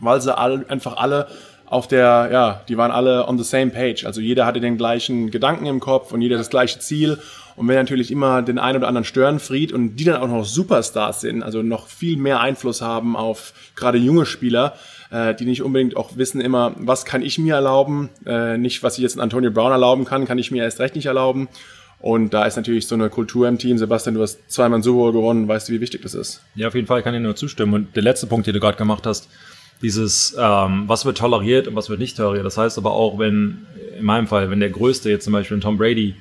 [0.00, 1.28] weil sie all, einfach alle
[1.74, 4.06] auf der, ja, die waren alle on the same page.
[4.06, 7.18] Also jeder hatte den gleichen Gedanken im Kopf und jeder das gleiche Ziel.
[7.56, 11.20] Und wenn natürlich immer den einen oder anderen Störenfried und die dann auch noch Superstars
[11.20, 14.74] sind, also noch viel mehr Einfluss haben auf gerade junge Spieler,
[15.10, 18.96] äh, die nicht unbedingt auch wissen immer, was kann ich mir erlauben, äh, nicht was
[18.96, 21.48] ich jetzt Antonio Brown erlauben kann, kann ich mir erst recht nicht erlauben.
[21.98, 23.78] Und da ist natürlich so eine Kultur im Team.
[23.78, 26.40] Sebastian, du hast zweimal Super gewonnen, weißt du, wie wichtig das ist.
[26.54, 27.74] Ja, auf jeden Fall kann ich nur zustimmen.
[27.74, 29.28] Und der letzte Punkt, den du gerade gemacht hast,
[29.84, 32.46] dieses, ähm, was wird toleriert und was wird nicht toleriert.
[32.46, 33.66] Das heißt aber auch, wenn,
[33.98, 36.14] in meinem Fall, wenn der Größte jetzt zum Beispiel Tom Brady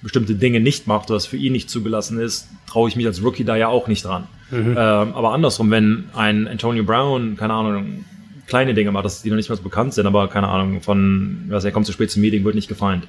[0.00, 3.42] bestimmte Dinge nicht macht, was für ihn nicht zugelassen ist, traue ich mich als Rookie
[3.42, 4.28] da ja auch nicht dran.
[4.52, 4.70] Mhm.
[4.70, 8.04] Ähm, aber andersrum, wenn ein Antonio Brown, keine Ahnung,
[8.46, 11.64] kleine Dinge macht, die noch nicht mal so bekannt sind, aber keine Ahnung, von, was
[11.64, 13.08] er kommt zu spät zum Meeting, wird nicht gefeind.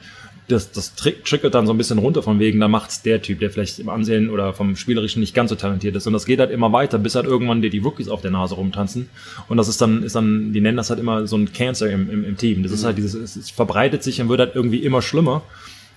[0.50, 3.52] Das, das trickert dann so ein bisschen runter von wegen, da macht's der Typ, der
[3.52, 6.08] vielleicht im Ansehen oder vom Spielerischen nicht ganz so talentiert ist.
[6.08, 8.56] Und das geht halt immer weiter, bis halt irgendwann die, die Rookies auf der Nase
[8.56, 9.10] rumtanzen.
[9.48, 12.10] Und das ist dann, ist dann, die nennen das halt immer so ein Cancer im,
[12.10, 12.64] im, im Team.
[12.64, 15.44] Das ist halt dieses, es, es verbreitet sich und wird halt irgendwie immer schlimmer.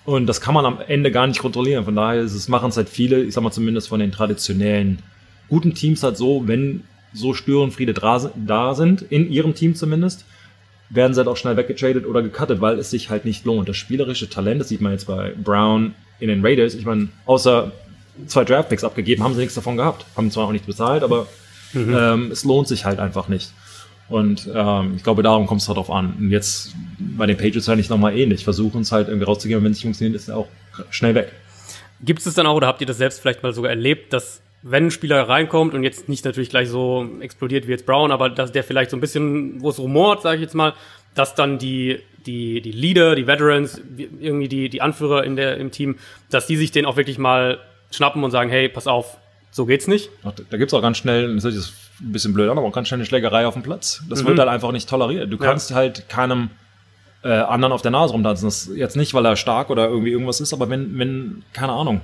[0.05, 1.85] Und das kann man am Ende gar nicht kontrollieren.
[1.85, 4.99] Von daher ist es, machen es halt viele, ich sag mal zumindest von den traditionellen
[5.49, 10.25] guten Teams halt so, wenn so Störenfriede da sind, in ihrem Team zumindest,
[10.93, 13.67] werden sie halt auch schnell weggetradet oder gecuttet, weil es sich halt nicht lohnt.
[13.67, 16.75] Das spielerische Talent, das sieht man jetzt bei Brown in den Raiders.
[16.75, 17.71] Ich meine, außer
[18.27, 20.05] zwei Draftpicks abgegeben, haben sie nichts davon gehabt.
[20.15, 21.27] Haben zwar auch nicht bezahlt, aber
[21.73, 21.95] mhm.
[21.97, 23.51] ähm, es lohnt sich halt einfach nicht.
[24.09, 26.13] Und ähm, ich glaube, darum kommt es halt drauf an.
[26.19, 28.43] Und jetzt bei den Patriots halt nicht nochmal ähnlich.
[28.43, 30.47] Versuchen es halt irgendwie rauszugehen, wenn es nicht funktioniert, ist er auch
[30.91, 31.31] schnell weg.
[32.01, 34.87] Gibt es dann auch, oder habt ihr das selbst vielleicht mal sogar erlebt, dass wenn
[34.87, 38.51] ein Spieler reinkommt und jetzt nicht natürlich gleich so explodiert wie jetzt Brown, aber dass
[38.51, 40.73] der vielleicht so ein bisschen, wo es rumort, sage ich jetzt mal,
[41.15, 45.71] dass dann die, die, die Leader, die Veterans, irgendwie die, die Anführer in der, im
[45.71, 45.97] Team,
[46.29, 47.59] dass die sich den auch wirklich mal
[47.91, 49.17] schnappen und sagen, hey, pass auf,
[49.51, 50.09] so geht's nicht.
[50.23, 52.99] Ach, da gibt's auch ganz schnell, das ist ein bisschen blöd, aber auch ganz schnell
[52.99, 54.01] eine Schlägerei auf dem Platz.
[54.09, 54.29] Das mhm.
[54.29, 55.31] wird halt einfach nicht toleriert.
[55.31, 55.75] Du kannst ja.
[55.75, 56.49] halt keinem
[57.23, 58.47] äh, anderen auf der Nase rumtanzen.
[58.47, 62.01] Das jetzt nicht, weil er stark oder irgendwie irgendwas ist, aber wenn, wenn, keine Ahnung.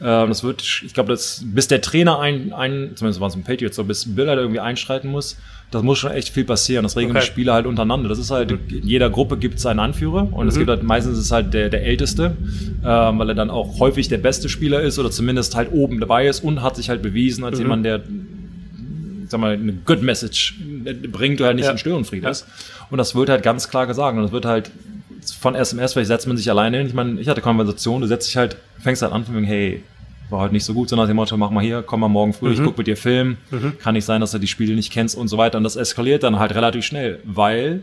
[0.00, 3.76] Äh, das wird, ich glaube, bis der Trainer ein, ein zumindest war es ein Patriots,
[3.76, 5.36] so bis Bill halt irgendwie einschreiten muss,
[5.70, 6.82] das muss schon echt viel passieren.
[6.82, 7.24] Das regeln okay.
[7.24, 8.08] die Spieler halt untereinander.
[8.08, 8.78] Das ist halt, mhm.
[8.78, 10.48] in jeder Gruppe gibt es einen Anführer und mhm.
[10.48, 12.36] es gibt halt meistens ist halt der, der Älteste,
[12.82, 16.26] äh, weil er dann auch häufig der beste Spieler ist oder zumindest halt oben dabei
[16.26, 17.64] ist und hat sich halt bewiesen als mhm.
[17.64, 18.02] jemand, der
[19.28, 20.54] sag mal, eine Good Message
[21.12, 21.72] bringt oder halt nicht ja.
[21.72, 22.46] in Störenfried ist.
[22.90, 24.16] Und das wird halt ganz klar gesagt.
[24.16, 24.70] Und das wird halt
[25.38, 26.86] von SMS, vielleicht setzt man sich alleine hin.
[26.86, 29.82] Ich meine, ich hatte Konversation, du setzt dich halt, fängst halt an von wegen, hey,
[30.30, 32.32] war heute nicht so gut, sondern nach dem Motto, mach mal hier, komm mal morgen
[32.32, 32.54] früh, mhm.
[32.54, 33.38] ich guck mit dir Film.
[33.50, 33.78] Mhm.
[33.78, 35.58] Kann nicht sein, dass du die Spiele nicht kennst und so weiter.
[35.58, 37.82] Und das eskaliert dann halt relativ schnell, weil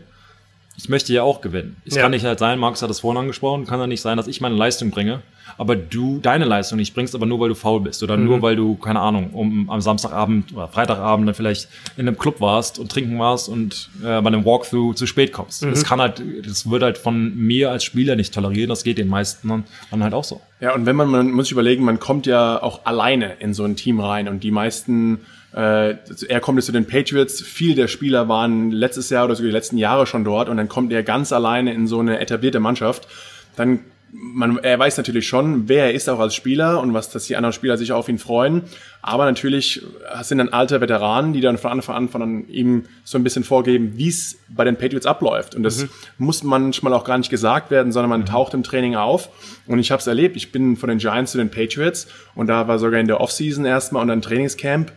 [0.76, 1.76] ich möchte ja auch gewinnen.
[1.86, 2.02] Es ja.
[2.02, 4.40] kann nicht halt sein, Markus hat es vorhin angesprochen, kann ja nicht sein, dass ich
[4.40, 5.22] meine Leistung bringe,
[5.56, 8.24] aber du deine Leistung nicht bringst, aber nur weil du faul bist oder mhm.
[8.24, 12.40] nur weil du, keine Ahnung, um am Samstagabend oder Freitagabend dann vielleicht in einem Club
[12.40, 15.64] warst und trinken warst und äh, bei einem Walkthrough zu spät kommst.
[15.64, 15.70] Mhm.
[15.70, 19.08] Das kann halt, das wird halt von mir als Spieler nicht tolerieren, das geht den
[19.08, 20.40] meisten dann, dann halt auch so.
[20.60, 23.64] Ja, und wenn man, man muss sich überlegen, man kommt ja auch alleine in so
[23.64, 25.20] ein Team rein und die meisten
[25.56, 25.96] äh,
[26.28, 27.40] er kommt jetzt zu den Patriots.
[27.40, 30.68] Viele der Spieler waren letztes Jahr oder sogar die letzten Jahre schon dort und dann
[30.68, 33.08] kommt er ganz alleine in so eine etablierte Mannschaft.
[33.56, 33.80] Dann
[34.12, 37.36] man, er weiß natürlich schon, wer er ist auch als Spieler und was, dass die
[37.36, 38.62] anderen Spieler sich auf ihn freuen.
[39.02, 39.82] Aber natürlich
[40.22, 43.94] sind dann alte Veteranen, die dann von Anfang an von ihm so ein bisschen vorgeben,
[43.96, 45.54] wie es bei den Patriots abläuft.
[45.54, 45.88] Und das mhm.
[46.18, 49.28] muss manchmal auch gar nicht gesagt werden, sondern man taucht im Training auf.
[49.66, 50.36] Und ich habe es erlebt.
[50.36, 53.64] Ich bin von den Giants zu den Patriots und da war sogar in der Offseason
[53.64, 54.92] erstmal und dann Trainingscamp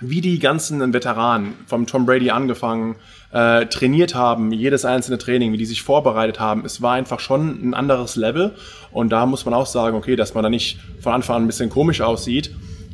[0.00, 2.96] wie die ganzen Veteranen, vom Tom Brady angefangen,
[3.32, 7.68] äh, trainiert haben, jedes einzelne Training, wie die sich vorbereitet haben, es war einfach schon
[7.68, 8.54] ein anderes Level.
[8.90, 11.46] Und da muss man auch sagen, okay, dass man da nicht von Anfang an ein
[11.46, 12.50] bisschen komisch aussieht,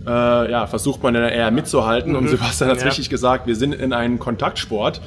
[0.07, 2.13] äh, ja, versucht man dann eher mitzuhalten.
[2.13, 2.19] Mhm.
[2.19, 2.89] Und Sebastian hat es ja.
[2.89, 5.01] richtig gesagt, wir sind in einem Kontaktsport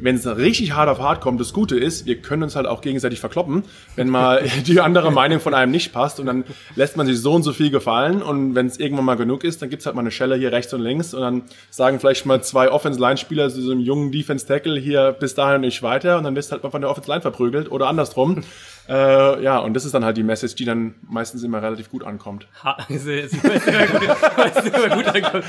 [0.00, 2.80] wenn es richtig hart auf hart kommt, das Gute ist, wir können uns halt auch
[2.80, 7.06] gegenseitig verkloppen, wenn mal die andere Meinung von einem nicht passt und dann lässt man
[7.06, 9.86] sich so und so viel gefallen und wenn es irgendwann mal genug ist, dann gibt's
[9.86, 13.50] halt mal eine Schelle hier rechts und links und dann sagen vielleicht mal zwei Offense-Line-Spieler
[13.50, 16.62] zu so einem jungen Defense-Tackle hier bis dahin und nicht weiter und dann wirst halt
[16.62, 18.42] mal von der Offense-Line verprügelt oder andersrum.
[18.88, 22.04] Äh, ja, und das ist dann halt die Message, die dann meistens immer relativ gut
[22.04, 22.46] ankommt.
[22.62, 25.44] Ha, sehr gut ankommt.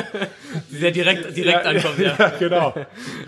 [0.70, 2.14] sehr direkt, direkt ja, ankommt, ja.
[2.18, 2.74] ja genau.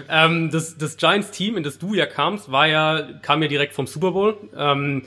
[0.08, 3.86] ähm, das, das Giants-Team, in das du ja kamst, war ja, kam ja direkt vom
[3.86, 4.36] Super Bowl.
[4.54, 5.04] Ähm,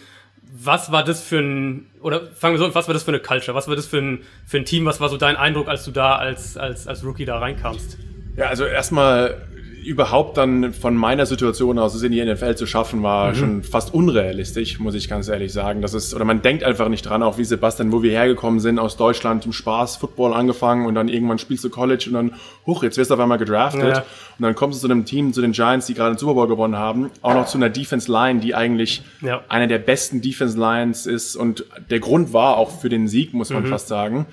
[0.54, 3.20] was war das für ein, oder fangen wir so an, was war das für eine
[3.20, 3.56] Culture?
[3.56, 4.86] Was war das für ein, für ein Team?
[4.86, 7.98] Was war so dein Eindruck, als du da als, als, als Rookie da reinkamst?
[8.36, 9.42] Ja, also erstmal
[9.84, 13.94] überhaupt dann von meiner Situation aus es in die NFL zu schaffen, war schon fast
[13.94, 15.82] unrealistisch, muss ich ganz ehrlich sagen.
[15.82, 18.80] Das ist, oder man denkt einfach nicht dran, auch wie Sebastian, wo wir hergekommen sind,
[18.80, 22.34] aus Deutschland, im Spaß, Football angefangen und dann irgendwann spielst du College und dann,
[22.66, 23.98] hoch, jetzt wirst du auf einmal gedraftet.
[23.98, 24.00] Ja.
[24.38, 26.48] Und dann kommst du zu einem Team, zu den Giants, die gerade den Super Bowl
[26.48, 29.42] gewonnen haben, auch noch zu einer Defense Line, die eigentlich Ja.
[29.50, 33.50] einer der besten Defense Lines ist und der Grund war auch für den Sieg, muss
[33.50, 34.26] man fast sagen.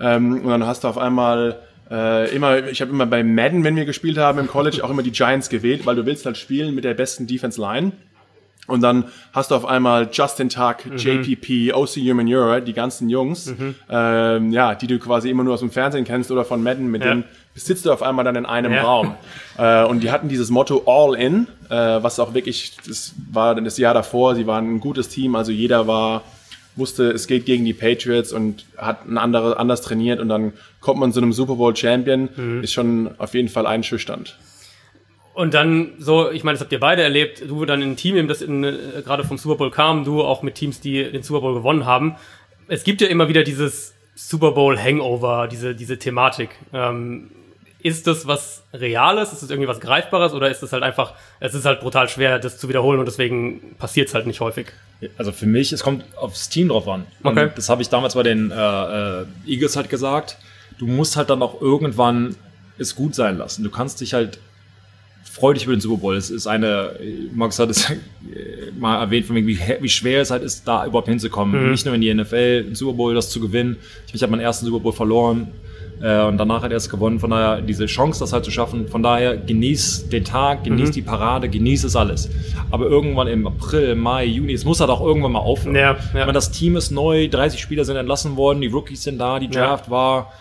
[0.00, 3.76] Ähm, und dann hast du auf einmal äh, immer, ich habe immer bei Madden, wenn
[3.76, 6.74] wir gespielt haben im College, auch immer die Giants gewählt, weil du willst halt spielen
[6.74, 7.92] mit der besten Defense Line.
[8.66, 13.52] Und dann hast du auf einmal Justin Tuck, JPP, OC Humanura, die ganzen Jungs,
[13.90, 17.02] ähm, ja, die du quasi immer nur aus dem Fernsehen kennst oder von Madden, mit
[17.04, 17.10] Ja.
[17.10, 18.82] denen sitzt du auf einmal dann in einem Ja.
[18.82, 19.14] Raum.
[19.58, 23.76] Äh, und die hatten dieses Motto All In, äh, was auch wirklich, das war das
[23.76, 26.22] Jahr davor, sie waren ein gutes Team, also jeder war,
[26.76, 31.00] wusste, es geht gegen die Patriots und hat ein andere, anders trainiert und dann kommt
[31.00, 32.28] man zu einem Super Bowl Champion,
[32.62, 34.36] ist schon auf jeden Fall einschüchternd.
[35.34, 38.28] Und dann so, ich meine, das habt ihr beide erlebt, du dann in ein Team,
[38.28, 41.40] das in, äh, gerade vom Super Bowl kam, du auch mit Teams, die den Super
[41.40, 42.14] Bowl gewonnen haben.
[42.68, 46.50] Es gibt ja immer wieder dieses Super Bowl Hangover, diese, diese Thematik.
[46.72, 47.30] Ähm,
[47.84, 49.34] ist das was Reales?
[49.34, 50.32] Ist das irgendwie was Greifbares?
[50.32, 53.76] Oder ist das halt einfach, es ist halt brutal schwer, das zu wiederholen und deswegen
[53.78, 54.68] passiert es halt nicht häufig?
[55.18, 57.04] Also für mich, es kommt aufs Team drauf an.
[57.22, 57.50] Und Okay.
[57.54, 58.54] das habe ich damals bei den äh,
[59.20, 60.38] äh, Eagles halt gesagt.
[60.78, 62.36] Du musst halt dann auch irgendwann
[62.78, 63.62] es gut sein lassen.
[63.62, 64.38] Du kannst dich halt
[65.30, 66.16] freu dich über den Super Bowl.
[66.16, 66.98] Es ist eine,
[67.34, 67.96] Max hat es äh,
[68.78, 71.70] mal erwähnt, von wegen, wie, wie schwer es halt ist, da überhaupt hinzukommen.
[71.70, 73.76] Nicht nur in die NFL, den Super Bowl, das zu gewinnen.
[74.14, 75.48] Ich habe meinen ersten Super Bowl verloren
[76.02, 77.20] äh, und danach halt erst gewonnen.
[77.20, 81.02] Von daher, diese Chance, das halt zu schaffen, von daher genieß den Tag, genieß die
[81.02, 82.28] Parade, genieß es alles.
[82.70, 85.74] Aber irgendwann im April, Mai, Juni, es muss halt auch irgendwann mal aufhören.
[85.76, 85.96] Ja, ja.
[86.08, 89.38] Ich meine, das Team ist neu, 30 Spieler sind entlassen worden, die Rookies sind da,
[89.38, 89.66] die Ja.
[89.68, 90.32] Draft war.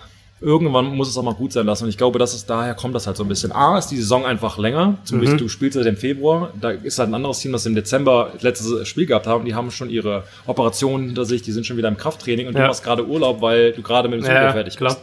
[0.41, 1.85] Irgendwann muss es auch mal gut sein lassen.
[1.85, 3.53] Und ich glaube, dass es daher kommt das halt so ein bisschen.
[3.53, 4.95] A, ist die Saison einfach länger.
[5.05, 6.49] Zum Beispiel, du spielst halt im Februar.
[6.59, 9.45] Da ist halt ein anderes Team, das im Dezember das letzte Spiel gehabt haben.
[9.45, 11.43] Die haben schon ihre Operationen hinter sich.
[11.43, 12.47] Die sind schon wieder im Krafttraining.
[12.47, 12.63] Und Ja.
[12.63, 14.89] du machst gerade Urlaub, weil du gerade mit dem Super Bowl fertig klar.
[14.95, 15.01] bist.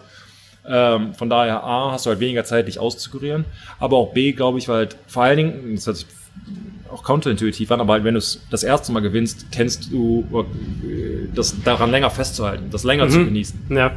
[0.68, 3.44] Ähm, von daher, A, hast du halt weniger Zeit, dich auszukurieren.
[3.78, 6.06] Aber auch B, glaube ich, weil halt vor allen Dingen, das hört sich
[6.92, 10.24] auch counterintuitiv an, aber halt, wenn du es das erste Mal gewinnst, kennst du
[10.84, 13.92] äh, das daran länger festzuhalten, das länger zu genießen Ja.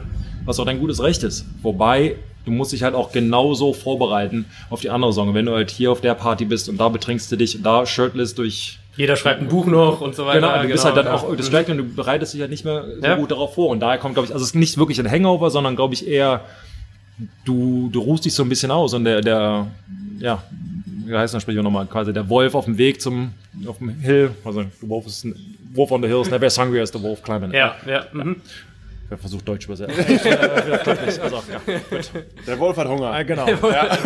[0.45, 1.45] was auch dein gutes Recht ist.
[1.61, 5.33] Wobei, du musst dich halt auch genauso vorbereiten auf die andere Saison.
[5.33, 7.85] Wenn du halt hier auf der Party bist und da betrinkst du dich und da
[7.85, 8.79] shirtless durch.
[8.95, 10.39] Jeder schreibt ein Buch noch und so weiter.
[10.41, 11.13] Genau, du bist halt dann ja.
[11.15, 13.15] auch distracted und du bereitest dich halt nicht mehr so Ja.
[13.15, 13.69] gut darauf vor.
[13.69, 16.07] Und daher kommt, glaube ich, also es ist nicht wirklich ein Hangover, sondern glaube ich
[16.07, 16.41] eher,
[17.45, 19.67] du, du ruhst dich so ein bisschen aus und der, der,
[20.19, 20.43] ja,
[21.05, 23.33] wie heißt das Sprichwort nochmal, quasi der Wolf auf dem Weg zum,
[23.67, 25.25] auf dem Hill, also the wolf is,
[25.73, 27.49] wolf on the hill is never as hungry as the wolf climbing.
[27.49, 27.55] it.
[27.55, 28.05] Ja, ja.
[28.13, 28.37] Mhm.
[29.11, 30.19] Ich versucht Deutsch zu übersetzen.
[30.25, 31.19] Ja, klappt nicht.
[31.19, 31.61] Also, ja.
[32.47, 33.11] Der Wolf hat Hunger.
[33.11, 33.47] Ah, genau.
[33.47, 33.55] Ja,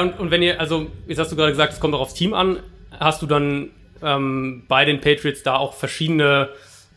[0.00, 2.34] und, und wenn ihr, also, jetzt hast du gerade gesagt, es kommt auch aufs Team
[2.34, 2.58] an.
[2.98, 3.70] Hast du dann
[4.02, 6.50] ähm, bei den Patriots da auch verschiedene,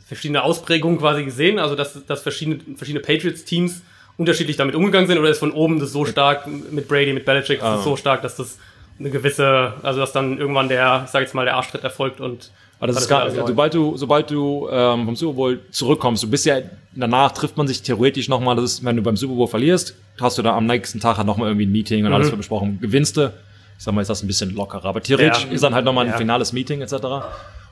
[0.06, 1.60] verschiedene Ausprägungen quasi gesehen?
[1.60, 3.82] Also, dass, dass verschiedene, verschiedene Patriots-Teams
[4.18, 5.18] unterschiedlich damit umgegangen sind?
[5.18, 8.22] Oder ist von oben das so stark mit Brady, mit Belichick, ist das so stark,
[8.22, 8.60] dass das
[9.00, 12.52] eine gewisse, also dass dann irgendwann der, ich sage jetzt mal, der Arschtritt erfolgt und
[12.86, 13.48] Aber das alles ist gar, neu?
[13.48, 16.58] sobald du, sobald du ähm, vom Super Bowl zurückkommst, du bist ja,
[16.96, 20.38] danach trifft man sich theoretisch nochmal, das ist, wenn du beim Super Bowl verlierst, hast
[20.38, 22.80] du da am nächsten Tag halt nochmal irgendwie ein Meeting und alles wird besprochen.
[22.82, 23.34] Gewinnst du,
[23.78, 24.86] ich sag mal, ist das ein bisschen lockerer.
[24.86, 25.52] Aber theoretisch Ja.
[25.52, 26.18] ist dann halt nochmal ein Ja.
[26.18, 26.96] finales Meeting etc.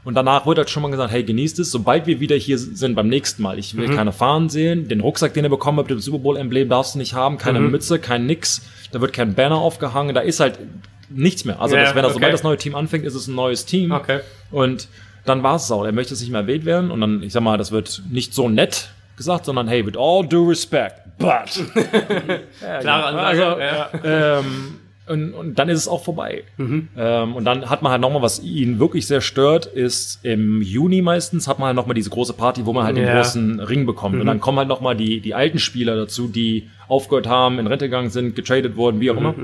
[0.04, 2.94] Und danach wird halt schon mal gesagt, hey, genießt es, sobald wir wieder hier sind
[2.96, 3.58] beim nächsten Mal.
[3.58, 6.68] Ich will keine Fahnen sehen, den Rucksack, den ihr bekommen habt, mit dem Super Bowl-Emblem
[6.68, 10.42] darfst du nicht haben, keine Mütze, kein nix, da wird kein Banner aufgehangen, da ist
[10.42, 10.60] halt
[11.10, 11.60] nichts mehr.
[11.62, 12.20] Also Ja, das, wenn das, okay.
[12.20, 13.92] sobald das neue Team anfängt, ist es ein neues Team.
[13.92, 14.20] Okay.
[14.52, 14.88] Und
[15.26, 15.86] dann war es auch.
[15.86, 16.92] Er möchte es nicht mehr erwähnt werden.
[16.92, 20.28] Und dann, ich sag mal, das wird nicht so nett gesagt, sondern hey, with all
[20.28, 21.30] due respect, but.
[22.62, 23.24] ja, Klare genau.
[23.24, 23.46] Ansage.
[23.46, 23.60] Also,
[24.08, 24.40] ja.
[24.40, 26.44] ähm, und, und dann ist es auch vorbei.
[26.58, 31.02] Ähm, und dann hat man halt nochmal, was ihn wirklich sehr stört, ist im Juni
[31.02, 33.16] meistens hat man halt nochmal diese große Party, wo man halt den Ja.
[33.18, 34.20] großen Ring bekommt.
[34.20, 37.86] Und dann kommen halt nochmal die, die alten Spieler dazu, die aufgehört haben, in Rente
[37.86, 39.36] gegangen sind, getradet wurden, wie auch immer.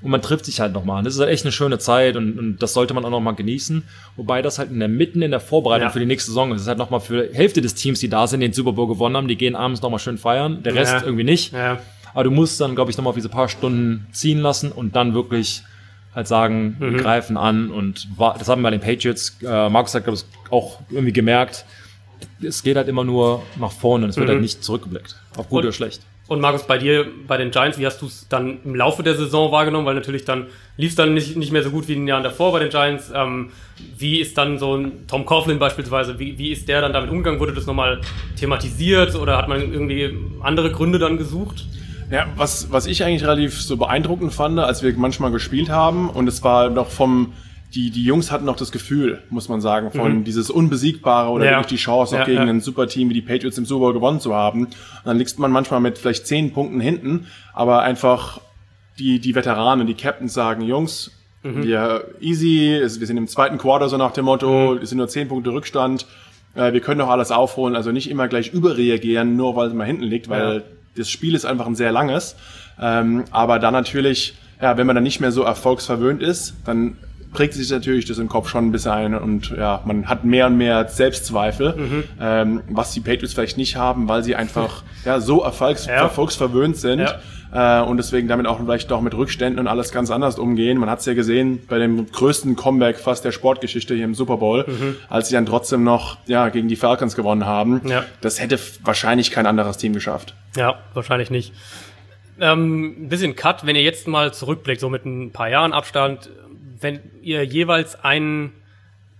[0.00, 1.02] Und man trifft sich halt nochmal.
[1.02, 3.82] Das ist halt echt eine schöne Zeit und, und das sollte man auch nochmal genießen.
[4.16, 5.90] Wobei das halt in der mitten in der Vorbereitung Ja.
[5.90, 6.56] für die nächste Saison ist.
[6.56, 9.16] Das ist halt nochmal für Hälfte des Teams, die da sind, den Super Bowl gewonnen
[9.16, 10.62] haben, die gehen abends nochmal schön feiern.
[10.62, 11.02] Der Rest Ja.
[11.02, 11.52] irgendwie nicht.
[11.52, 11.78] Ja.
[12.14, 15.14] Aber du musst dann, glaube ich, nochmal auf diese paar Stunden ziehen lassen und dann
[15.14, 15.62] wirklich
[16.14, 18.08] halt sagen, wir greifen an und
[18.38, 21.64] das haben wir bei den Patriots, äh, Markus hat, glaube ich, auch irgendwie gemerkt,
[22.42, 25.16] es geht halt immer nur nach vorne und es wird halt nicht zurückgeblickt.
[25.36, 26.02] Auf gut Und- oder schlecht.
[26.28, 29.14] Und Markus, bei dir, bei den Giants, wie hast du es dann im Laufe der
[29.14, 29.86] Saison wahrgenommen?
[29.86, 32.22] Weil natürlich dann lief es dann nicht, nicht mehr so gut wie in den Jahren
[32.22, 33.10] davor bei den Giants.
[33.14, 33.50] Ähm,
[33.96, 37.40] wie ist dann so ein Tom Coughlin beispielsweise, wie, wie ist der dann damit umgegangen?
[37.40, 38.02] Wurde das nochmal
[38.38, 41.64] thematisiert oder hat man irgendwie andere Gründe dann gesucht?
[42.10, 46.28] Ja, was, was ich eigentlich relativ so beeindruckend fand, als wir manchmal gespielt haben, und
[46.28, 47.32] es war noch vom,
[47.74, 51.50] die, die Jungs hatten noch das Gefühl, muss man sagen, von dieses Unbesiegbare oder Ja.
[51.52, 52.48] wirklich die Chance, auch Ja, gegen ja.
[52.48, 54.64] ein super Team wie die Patriots im Super Bowl gewonnen zu haben.
[54.64, 58.40] Und dann liegt man manchmal mit vielleicht zehn Punkten hinten, aber einfach
[58.98, 61.10] die, die Veteranen, die Captains sagen, Jungs,
[61.44, 65.08] wir easy, es- wir sind im zweiten Quarter so nach dem Motto, es sind nur
[65.08, 66.04] zehn Punkte Rückstand,
[66.54, 70.02] äh, wir können doch alles aufholen, also nicht immer gleich überreagieren, nur weil man hinten
[70.02, 70.64] liegt, weil
[70.96, 72.34] das Spiel ist einfach ein sehr langes.
[72.80, 76.96] Ähm, aber dann natürlich, ja, wenn man dann nicht mehr so erfolgsverwöhnt ist, dann
[77.32, 80.46] prägt sich natürlich das im Kopf schon ein bisschen ein und ja, man hat mehr
[80.46, 82.04] und mehr Selbstzweifel, Mhm.
[82.20, 85.94] ähm, was die Patriots vielleicht nicht haben, weil sie einfach ja, so erfolgs Ja.
[85.94, 87.00] erfolgsverwöhnt sind
[87.52, 90.78] äh, und deswegen damit auch vielleicht auch mit Rückständen und alles ganz anders umgehen.
[90.78, 94.36] Man hat es ja gesehen bei dem größten Comeback fast der Sportgeschichte hier im Super
[94.38, 94.64] Bowl,
[95.08, 97.80] als sie dann trotzdem noch ja, gegen die Falcons gewonnen haben.
[97.84, 97.90] Mhm.
[97.90, 98.04] Ja.
[98.20, 100.34] Das hätte wahrscheinlich kein anderes Team geschafft.
[100.56, 101.52] Ja, wahrscheinlich nicht.
[102.40, 106.30] Ähm, ein bisschen Cut, wenn ihr jetzt mal zurückblickt, so mit ein paar Jahren Abstand,
[106.80, 108.52] wenn ihr jeweils ein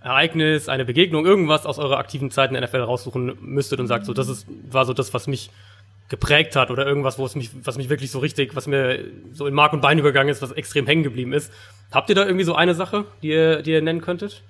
[0.01, 4.05] Ereignis, eine Begegnung, irgendwas aus eurer aktiven Zeit in der NFL raussuchen müsstet und sagt,
[4.05, 5.49] so, das ist, war so das, was mich
[6.07, 9.45] geprägt hat oder irgendwas, wo es mich, was mich wirklich so richtig, was mir so
[9.45, 11.51] in Mark und Bein übergegangen ist, was extrem hängen geblieben ist.
[11.91, 14.41] Habt ihr da irgendwie so eine Sache, die ihr, die ihr nennen könntet?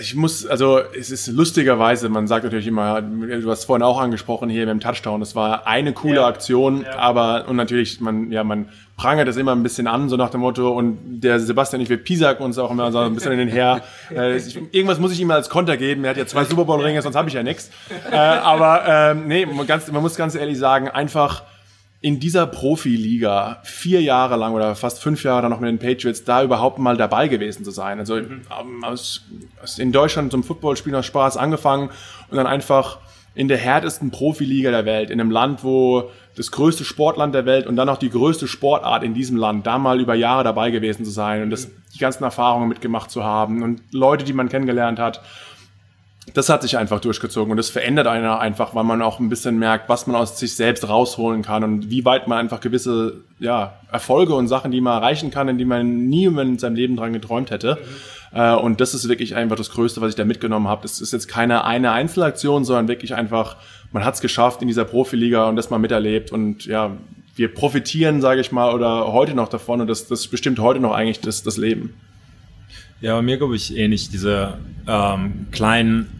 [0.00, 4.48] Ich muss, also es ist lustigerweise, man sagt natürlich immer, du hast vorhin auch angesprochen
[4.48, 6.26] hier mit dem Touchdown, das war eine coole Ja.
[6.26, 6.98] Aktion, Ja.
[6.98, 10.40] aber und natürlich, man, ja, man prangert das immer ein bisschen an, so nach dem
[10.40, 13.48] Motto, und der Sebastian, ich will Pisak uns auch immer so ein bisschen in den
[13.48, 13.82] her.
[14.14, 17.00] Äh, ich, irgendwas muss ich ihm als Konter geben, er hat ja zwei Super Bowl-Ringe,
[17.02, 17.70] sonst habe ich ja nichts.
[18.10, 21.42] Äh, aber ähm, nee, man, ganz, man muss ganz ehrlich sagen, einfach
[22.00, 26.22] in dieser Profiliga vier Jahre lang oder fast fünf Jahre dann noch mit den Patriots
[26.22, 27.98] da überhaupt mal dabei gewesen zu sein.
[27.98, 28.44] Also ähm,
[28.82, 29.24] aus,
[29.60, 31.90] aus in Deutschland zum Footballspielen aus Spaß angefangen
[32.30, 32.98] und dann einfach
[33.34, 37.66] in der härtesten Profiliga der Welt, in einem Land, wo das größte Sportland der Welt
[37.66, 41.04] und dann auch die größte Sportart in diesem Land, da mal über Jahre dabei gewesen
[41.04, 45.00] zu sein und das, die ganzen Erfahrungen mitgemacht zu haben und Leute, die man kennengelernt
[45.00, 45.20] hat
[46.34, 49.58] das hat sich einfach durchgezogen und das verändert einer einfach, weil man auch ein bisschen
[49.58, 53.78] merkt, was man aus sich selbst rausholen kann und wie weit man einfach gewisse ja,
[53.90, 57.12] Erfolge und Sachen, die man erreichen kann, in die man nie in seinem Leben dran
[57.12, 57.78] geträumt hätte.
[58.32, 60.82] Äh, und das ist wirklich einfach das Größte, was ich da mitgenommen habe.
[60.82, 63.56] Das ist jetzt keine eine Einzelaktion, sondern wirklich einfach,
[63.92, 66.96] man hat es geschafft in dieser Profiliga und das mal miterlebt und ja,
[67.36, 70.92] wir profitieren, sage ich mal, oder heute noch davon und das, das bestimmt heute noch
[70.92, 71.94] eigentlich das, das Leben.
[73.00, 76.17] Ja, bei mir glaube ich ähnlich diese ähm, kleinen,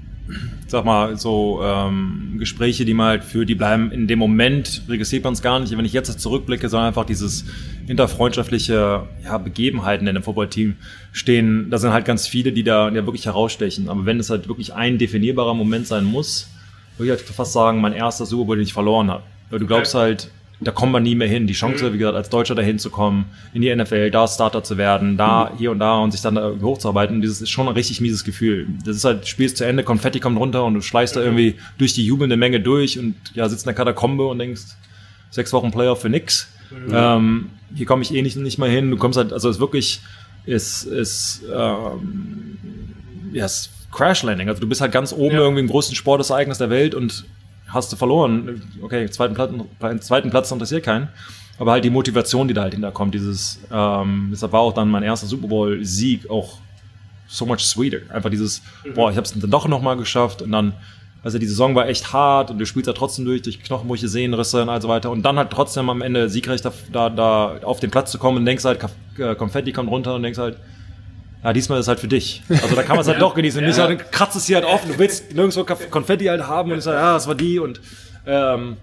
[0.67, 5.25] sag mal, so ähm, Gespräche, die man halt führt, die bleiben in dem Moment, registriert
[5.25, 7.45] man es gar nicht, wenn ich jetzt zurückblicke, sondern einfach dieses
[7.87, 10.77] interfreundschaftsliche ja, Begebenheiten in einem Footballteam
[11.12, 13.88] stehen, da sind halt ganz viele, die da ja wirklich herausstechen.
[13.88, 16.49] Aber wenn es halt wirklich ein definierbarer Moment sein muss,
[16.97, 19.23] würde ich halt fast sagen, mein erster Super Bowl, den ich verloren habe.
[19.51, 21.47] Weil du glaubst halt, da kommt man nie mehr hin.
[21.47, 24.77] Die Chance, wie gesagt, als Deutscher dahin zu kommen, in die NFL, da Starter zu
[24.77, 28.01] werden, da, hier und da und sich dann da hochzuarbeiten, dieses ist schon ein richtig
[28.01, 28.66] mieses Gefühl.
[28.85, 31.55] Das ist halt, Spiel ist zu Ende, Konfetti kommt runter und du schleißt da irgendwie
[31.79, 34.62] durch die jubelnde Menge durch und ja, sitzt in der Katakombe und denkst,
[35.31, 36.49] sechs Wochen Playoff für nix.
[36.92, 38.90] Ähm, hier komme ich eh nicht, nicht mal hin.
[38.90, 40.01] Du kommst halt, also es ist wirklich,
[40.44, 42.59] ist, ist, ähm,
[43.33, 44.49] ja, es ist Crash Landing.
[44.49, 45.42] Also du bist halt ganz oben Ja.
[45.42, 47.25] irgendwie im größten Sportereignis der Welt und
[47.68, 48.62] hast du verloren.
[48.83, 51.09] Okay, zweiten Platz, zweiten Platz interessiert keinen.
[51.59, 55.02] Aber halt die Motivation, die da halt hinterkommt, dieses, ähm, deshalb war auch dann mein
[55.02, 56.59] erster Super Bowl-Sieg auch
[57.26, 57.98] so much sweeter.
[58.14, 58.62] Einfach dieses,
[58.94, 60.72] boah, ich habe es dann doch noch mal geschafft und dann,
[61.22, 64.62] also die Saison war echt hart und du spielst da trotzdem durch, durch Knochenbrüche, Sehnenrisse
[64.62, 67.81] und all so weiter und dann halt trotzdem am Ende siegreich da, da, da auf
[67.81, 68.78] den Platz zu kommen und denkst halt,
[69.18, 70.59] äh, Konfetti kommt runter und denkst halt,
[71.44, 72.42] ja, diesmal ist es halt für dich.
[72.48, 73.61] Also da kann man es halt doch genießen.
[73.61, 74.92] Und nicht so, dann kratzt es hier halt offen.
[74.92, 77.81] Du willst nirgendwo Konfetti halt haben und ich sage, ja, das war die und
[78.27, 78.77] ähm,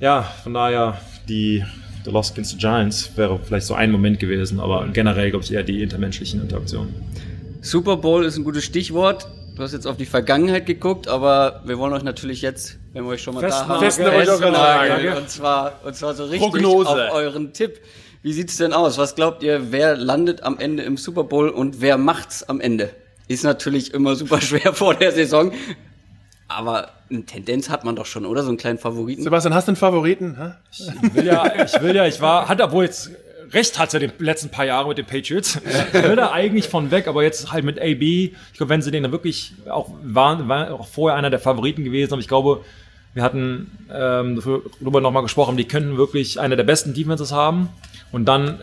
[0.00, 1.64] ja, von daher die
[2.04, 5.52] The Lost Against the Giants wäre vielleicht so ein Moment gewesen, aber generell glaube ich
[5.52, 6.94] eher die intermenschlichen Interaktionen.
[7.60, 9.28] Super Bowl ist ein gutes Stichwort.
[9.54, 13.10] Du hast jetzt auf die Vergangenheit geguckt, aber wir wollen euch natürlich jetzt, wenn wir
[13.10, 15.16] euch schon mal da haben, festnageln.
[15.16, 16.88] und zwar und zwar so richtig Prognose.
[16.88, 17.80] auf euren Tipp.
[18.22, 18.98] Wie sieht's denn aus?
[18.98, 22.90] Was glaubt ihr, wer landet am Ende im Super Bowl und wer macht's am Ende?
[23.26, 25.52] Ist natürlich immer super schwer vor der Saison,
[26.46, 28.42] aber eine Tendenz hat man doch schon, oder?
[28.42, 29.22] So einen kleinen Favoriten.
[29.22, 30.36] Sebastian, hast du einen Favoriten?
[30.36, 30.52] Hä?
[30.70, 33.10] Ich will ja, ich will ja, ich war, hat obwohl jetzt
[33.50, 35.60] recht hatte die letzten paar Jahre mit den Patriots.
[35.92, 38.02] Ich will da eigentlich von weg, aber jetzt halt mit AB.
[38.02, 41.84] Ich glaube, wenn sie den dann wirklich auch waren, war auch vorher einer der Favoriten
[41.84, 42.64] gewesen, aber ich glaube,
[43.14, 44.40] wir hatten ähm,
[44.80, 47.68] darüber nochmal gesprochen, die könnten wirklich eine der besten Defenses haben
[48.10, 48.58] und dann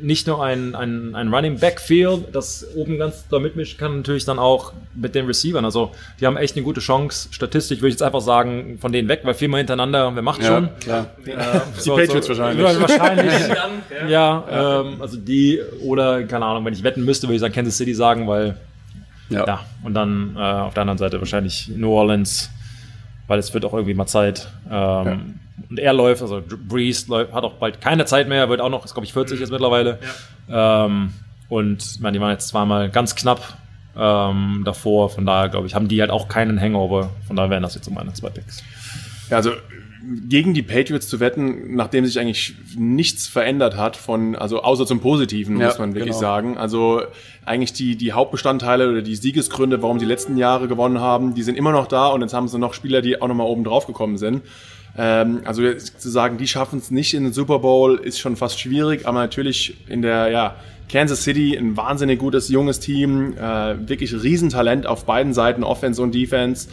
[0.00, 4.38] nicht nur ein, ein, ein Running Backfield, das oben ganz da mitmischen kann, natürlich dann
[4.38, 5.64] auch mit den Receivern.
[5.64, 7.28] Also die haben echt eine gute Chance.
[7.30, 10.70] Statistisch würde ich jetzt einfach sagen, von denen weg, weil viermal hintereinander, wer macht schon?
[10.80, 11.06] klar.
[11.24, 12.80] Äh, Die Patriots wahrscheinlich.
[12.80, 13.34] Wahrscheinlich.
[14.08, 17.76] ja, Ähm, also die oder, keine Ahnung, wenn ich wetten müsste, würde ich sagen Kansas
[17.76, 18.56] City sagen, weil
[19.28, 19.46] Ja.
[19.46, 22.50] ja, und dann äh, auf der anderen Seite wahrscheinlich New Orleans,
[23.26, 24.48] weil es wird auch irgendwie mal Zeit.
[24.70, 28.68] Ähm, Und er läuft, also Breeze läuft, hat auch bald keine Zeit mehr, wird auch
[28.68, 29.98] noch, ist glaube ich 40 jetzt mittlerweile.
[30.50, 31.12] Ähm,
[31.48, 33.56] und ich meine, die waren jetzt zweimal ganz knapp
[33.96, 37.10] ähm, davor, von daher glaube ich, haben die halt auch keinen Hangover.
[37.26, 38.62] Von daher wären das jetzt so meine zwei Picks.
[39.30, 39.52] Ja, also
[40.28, 45.00] gegen die Patriots zu wetten, nachdem sich eigentlich nichts verändert hat von, also außer zum
[45.00, 46.20] Positiven, Ja, muss man wirklich genau.
[46.20, 46.58] sagen.
[46.58, 47.02] Also
[47.44, 51.56] eigentlich die, die Hauptbestandteile oder die Siegesgründe, warum die letzten Jahre gewonnen haben, die sind
[51.56, 54.18] immer noch da und jetzt haben sie noch Spieler, die auch nochmal oben drauf gekommen
[54.18, 54.42] sind.
[54.96, 58.60] Ähm, also zu sagen, die schaffen es nicht in den Super Bowl, ist schon fast
[58.60, 60.56] schwierig, aber natürlich in der, ja,
[60.90, 66.14] Kansas City, ein wahnsinnig gutes, junges Team, äh, wirklich Riesentalent auf beiden Seiten, Offense und
[66.14, 66.68] Defense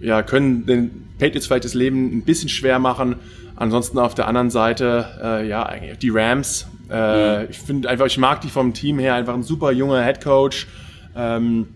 [0.00, 3.16] ja, können den Patriots vielleicht das Leben ein bisschen schwer machen.
[3.56, 6.68] Ansonsten auf der anderen Seite, äh, ja, eigentlich die Rams.
[6.90, 10.22] Äh, Ich finde einfach, ich mag die vom Team her, einfach ein super junger Head
[10.22, 10.68] Coach,
[11.16, 11.66] ähm,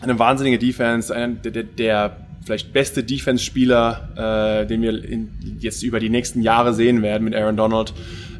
[0.00, 6.00] eine wahnsinnige Defense, der, der, der vielleicht beste Defense-Spieler, äh, den wir in, jetzt über
[6.00, 7.92] die nächsten Jahre sehen werden mit Aaron Donald.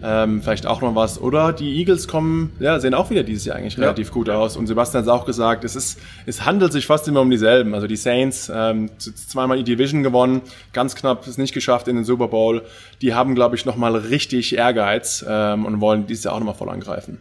[0.03, 1.20] Ähm, vielleicht auch noch was.
[1.20, 4.57] Oder die Eagles kommen, ja, sehen auch wieder dieses Jahr eigentlich relativ gut aus.
[4.57, 7.74] Und Sebastian hat es auch gesagt, es ist, es handelt sich fast immer um dieselben.
[7.74, 10.42] Also die Saints, ähm, zweimal die Division gewonnen,
[10.72, 12.62] ganz knapp es nicht geschafft in den Super Bowl.
[13.03, 16.70] Die haben, glaube ich, nochmal richtig Ehrgeiz ähm, und wollen dieses Jahr auch nochmal voll
[16.70, 17.18] angreifen.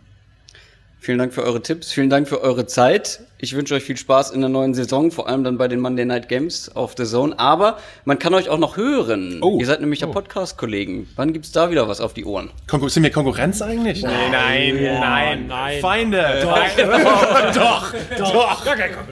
[1.08, 3.22] Vielen Dank für eure Tipps, vielen Dank für eure Zeit.
[3.38, 6.03] Ich wünsche euch viel Spaß in der neuen Saison, vor allem dann bei den Monday
[6.03, 7.39] Night Games auf The Zone.
[7.39, 9.39] Aber man kann euch auch noch hören.
[9.41, 9.58] Oh.
[9.58, 11.08] Ihr seid nämlich ja Podcast-Kollegen.
[11.16, 12.49] Wann gibt's da wieder was auf die Ohren?
[12.68, 14.03] Konkur sind wir Konkurrenz eigentlich?
[14.03, 16.41] Nein, nein, nein, Feinde.
[16.43, 16.74] Doch,
[17.53, 18.66] doch, doch.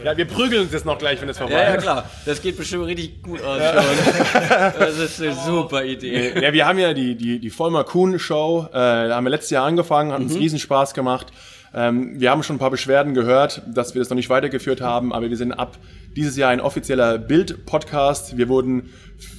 [0.04, 1.84] Ja, wir prügeln uns jetzt noch gleich, wenn es vorbei Ja, ja, ist.
[1.84, 2.10] klar.
[2.26, 4.80] Das geht bestimmt richtig gut aus schon.
[4.80, 6.34] Das ist eine super Idee.
[6.42, 9.52] Ja, wir haben ja die, die, die Vollmer Kuhn Show, äh, da haben wir letztes
[9.52, 11.32] Jahr angefangen, hat uns riesen Spaß gemacht.
[11.78, 15.12] Ähm, wir haben schon ein paar Beschwerden gehört, dass wir das noch nicht weitergeführt haben,
[15.12, 15.78] aber wir sind ab
[16.16, 18.38] dieses Jahr ein offizieller Bild-Podcast.
[18.38, 18.92] Wir wurden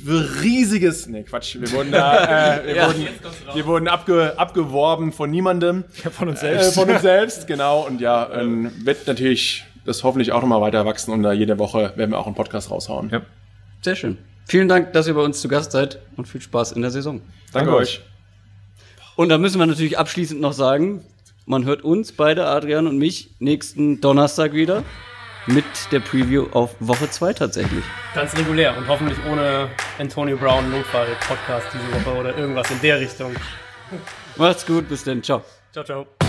[0.05, 2.87] für riesiges, nee Quatsch, wir wurden da, äh, wir, Ja.
[2.89, 3.07] wurden,
[3.55, 5.85] wir wurden abge, abgeworben von niemandem.
[6.13, 7.87] Von uns Äh, von uns selbst, genau.
[7.87, 11.93] Und ja, ähm, wird natürlich das hoffentlich auch nochmal weiter wachsen und da jede Woche
[11.97, 13.09] werden wir auch einen Podcast raushauen.
[13.09, 13.23] Ja.
[13.81, 14.19] Sehr schön.
[14.45, 17.23] Vielen Dank, dass ihr bei uns zu Gast seid und viel Spaß in der Saison.
[17.53, 18.03] Danke euch.
[19.17, 21.03] Und da müssen wir natürlich abschließend noch sagen,
[21.47, 24.83] man hört uns beide, Adrian und mich, nächsten Donnerstag wieder
[25.47, 27.85] mit der Preview auf Woche 2 tatsächlich.
[28.15, 33.33] Ganz regulär und hoffentlich ohne Antonio Brown Notfall-Podcast diese Woche oder irgendwas in der Richtung.
[34.37, 35.43] Macht's gut, bis dann, ciao.
[35.73, 36.26] Ciao, ciao.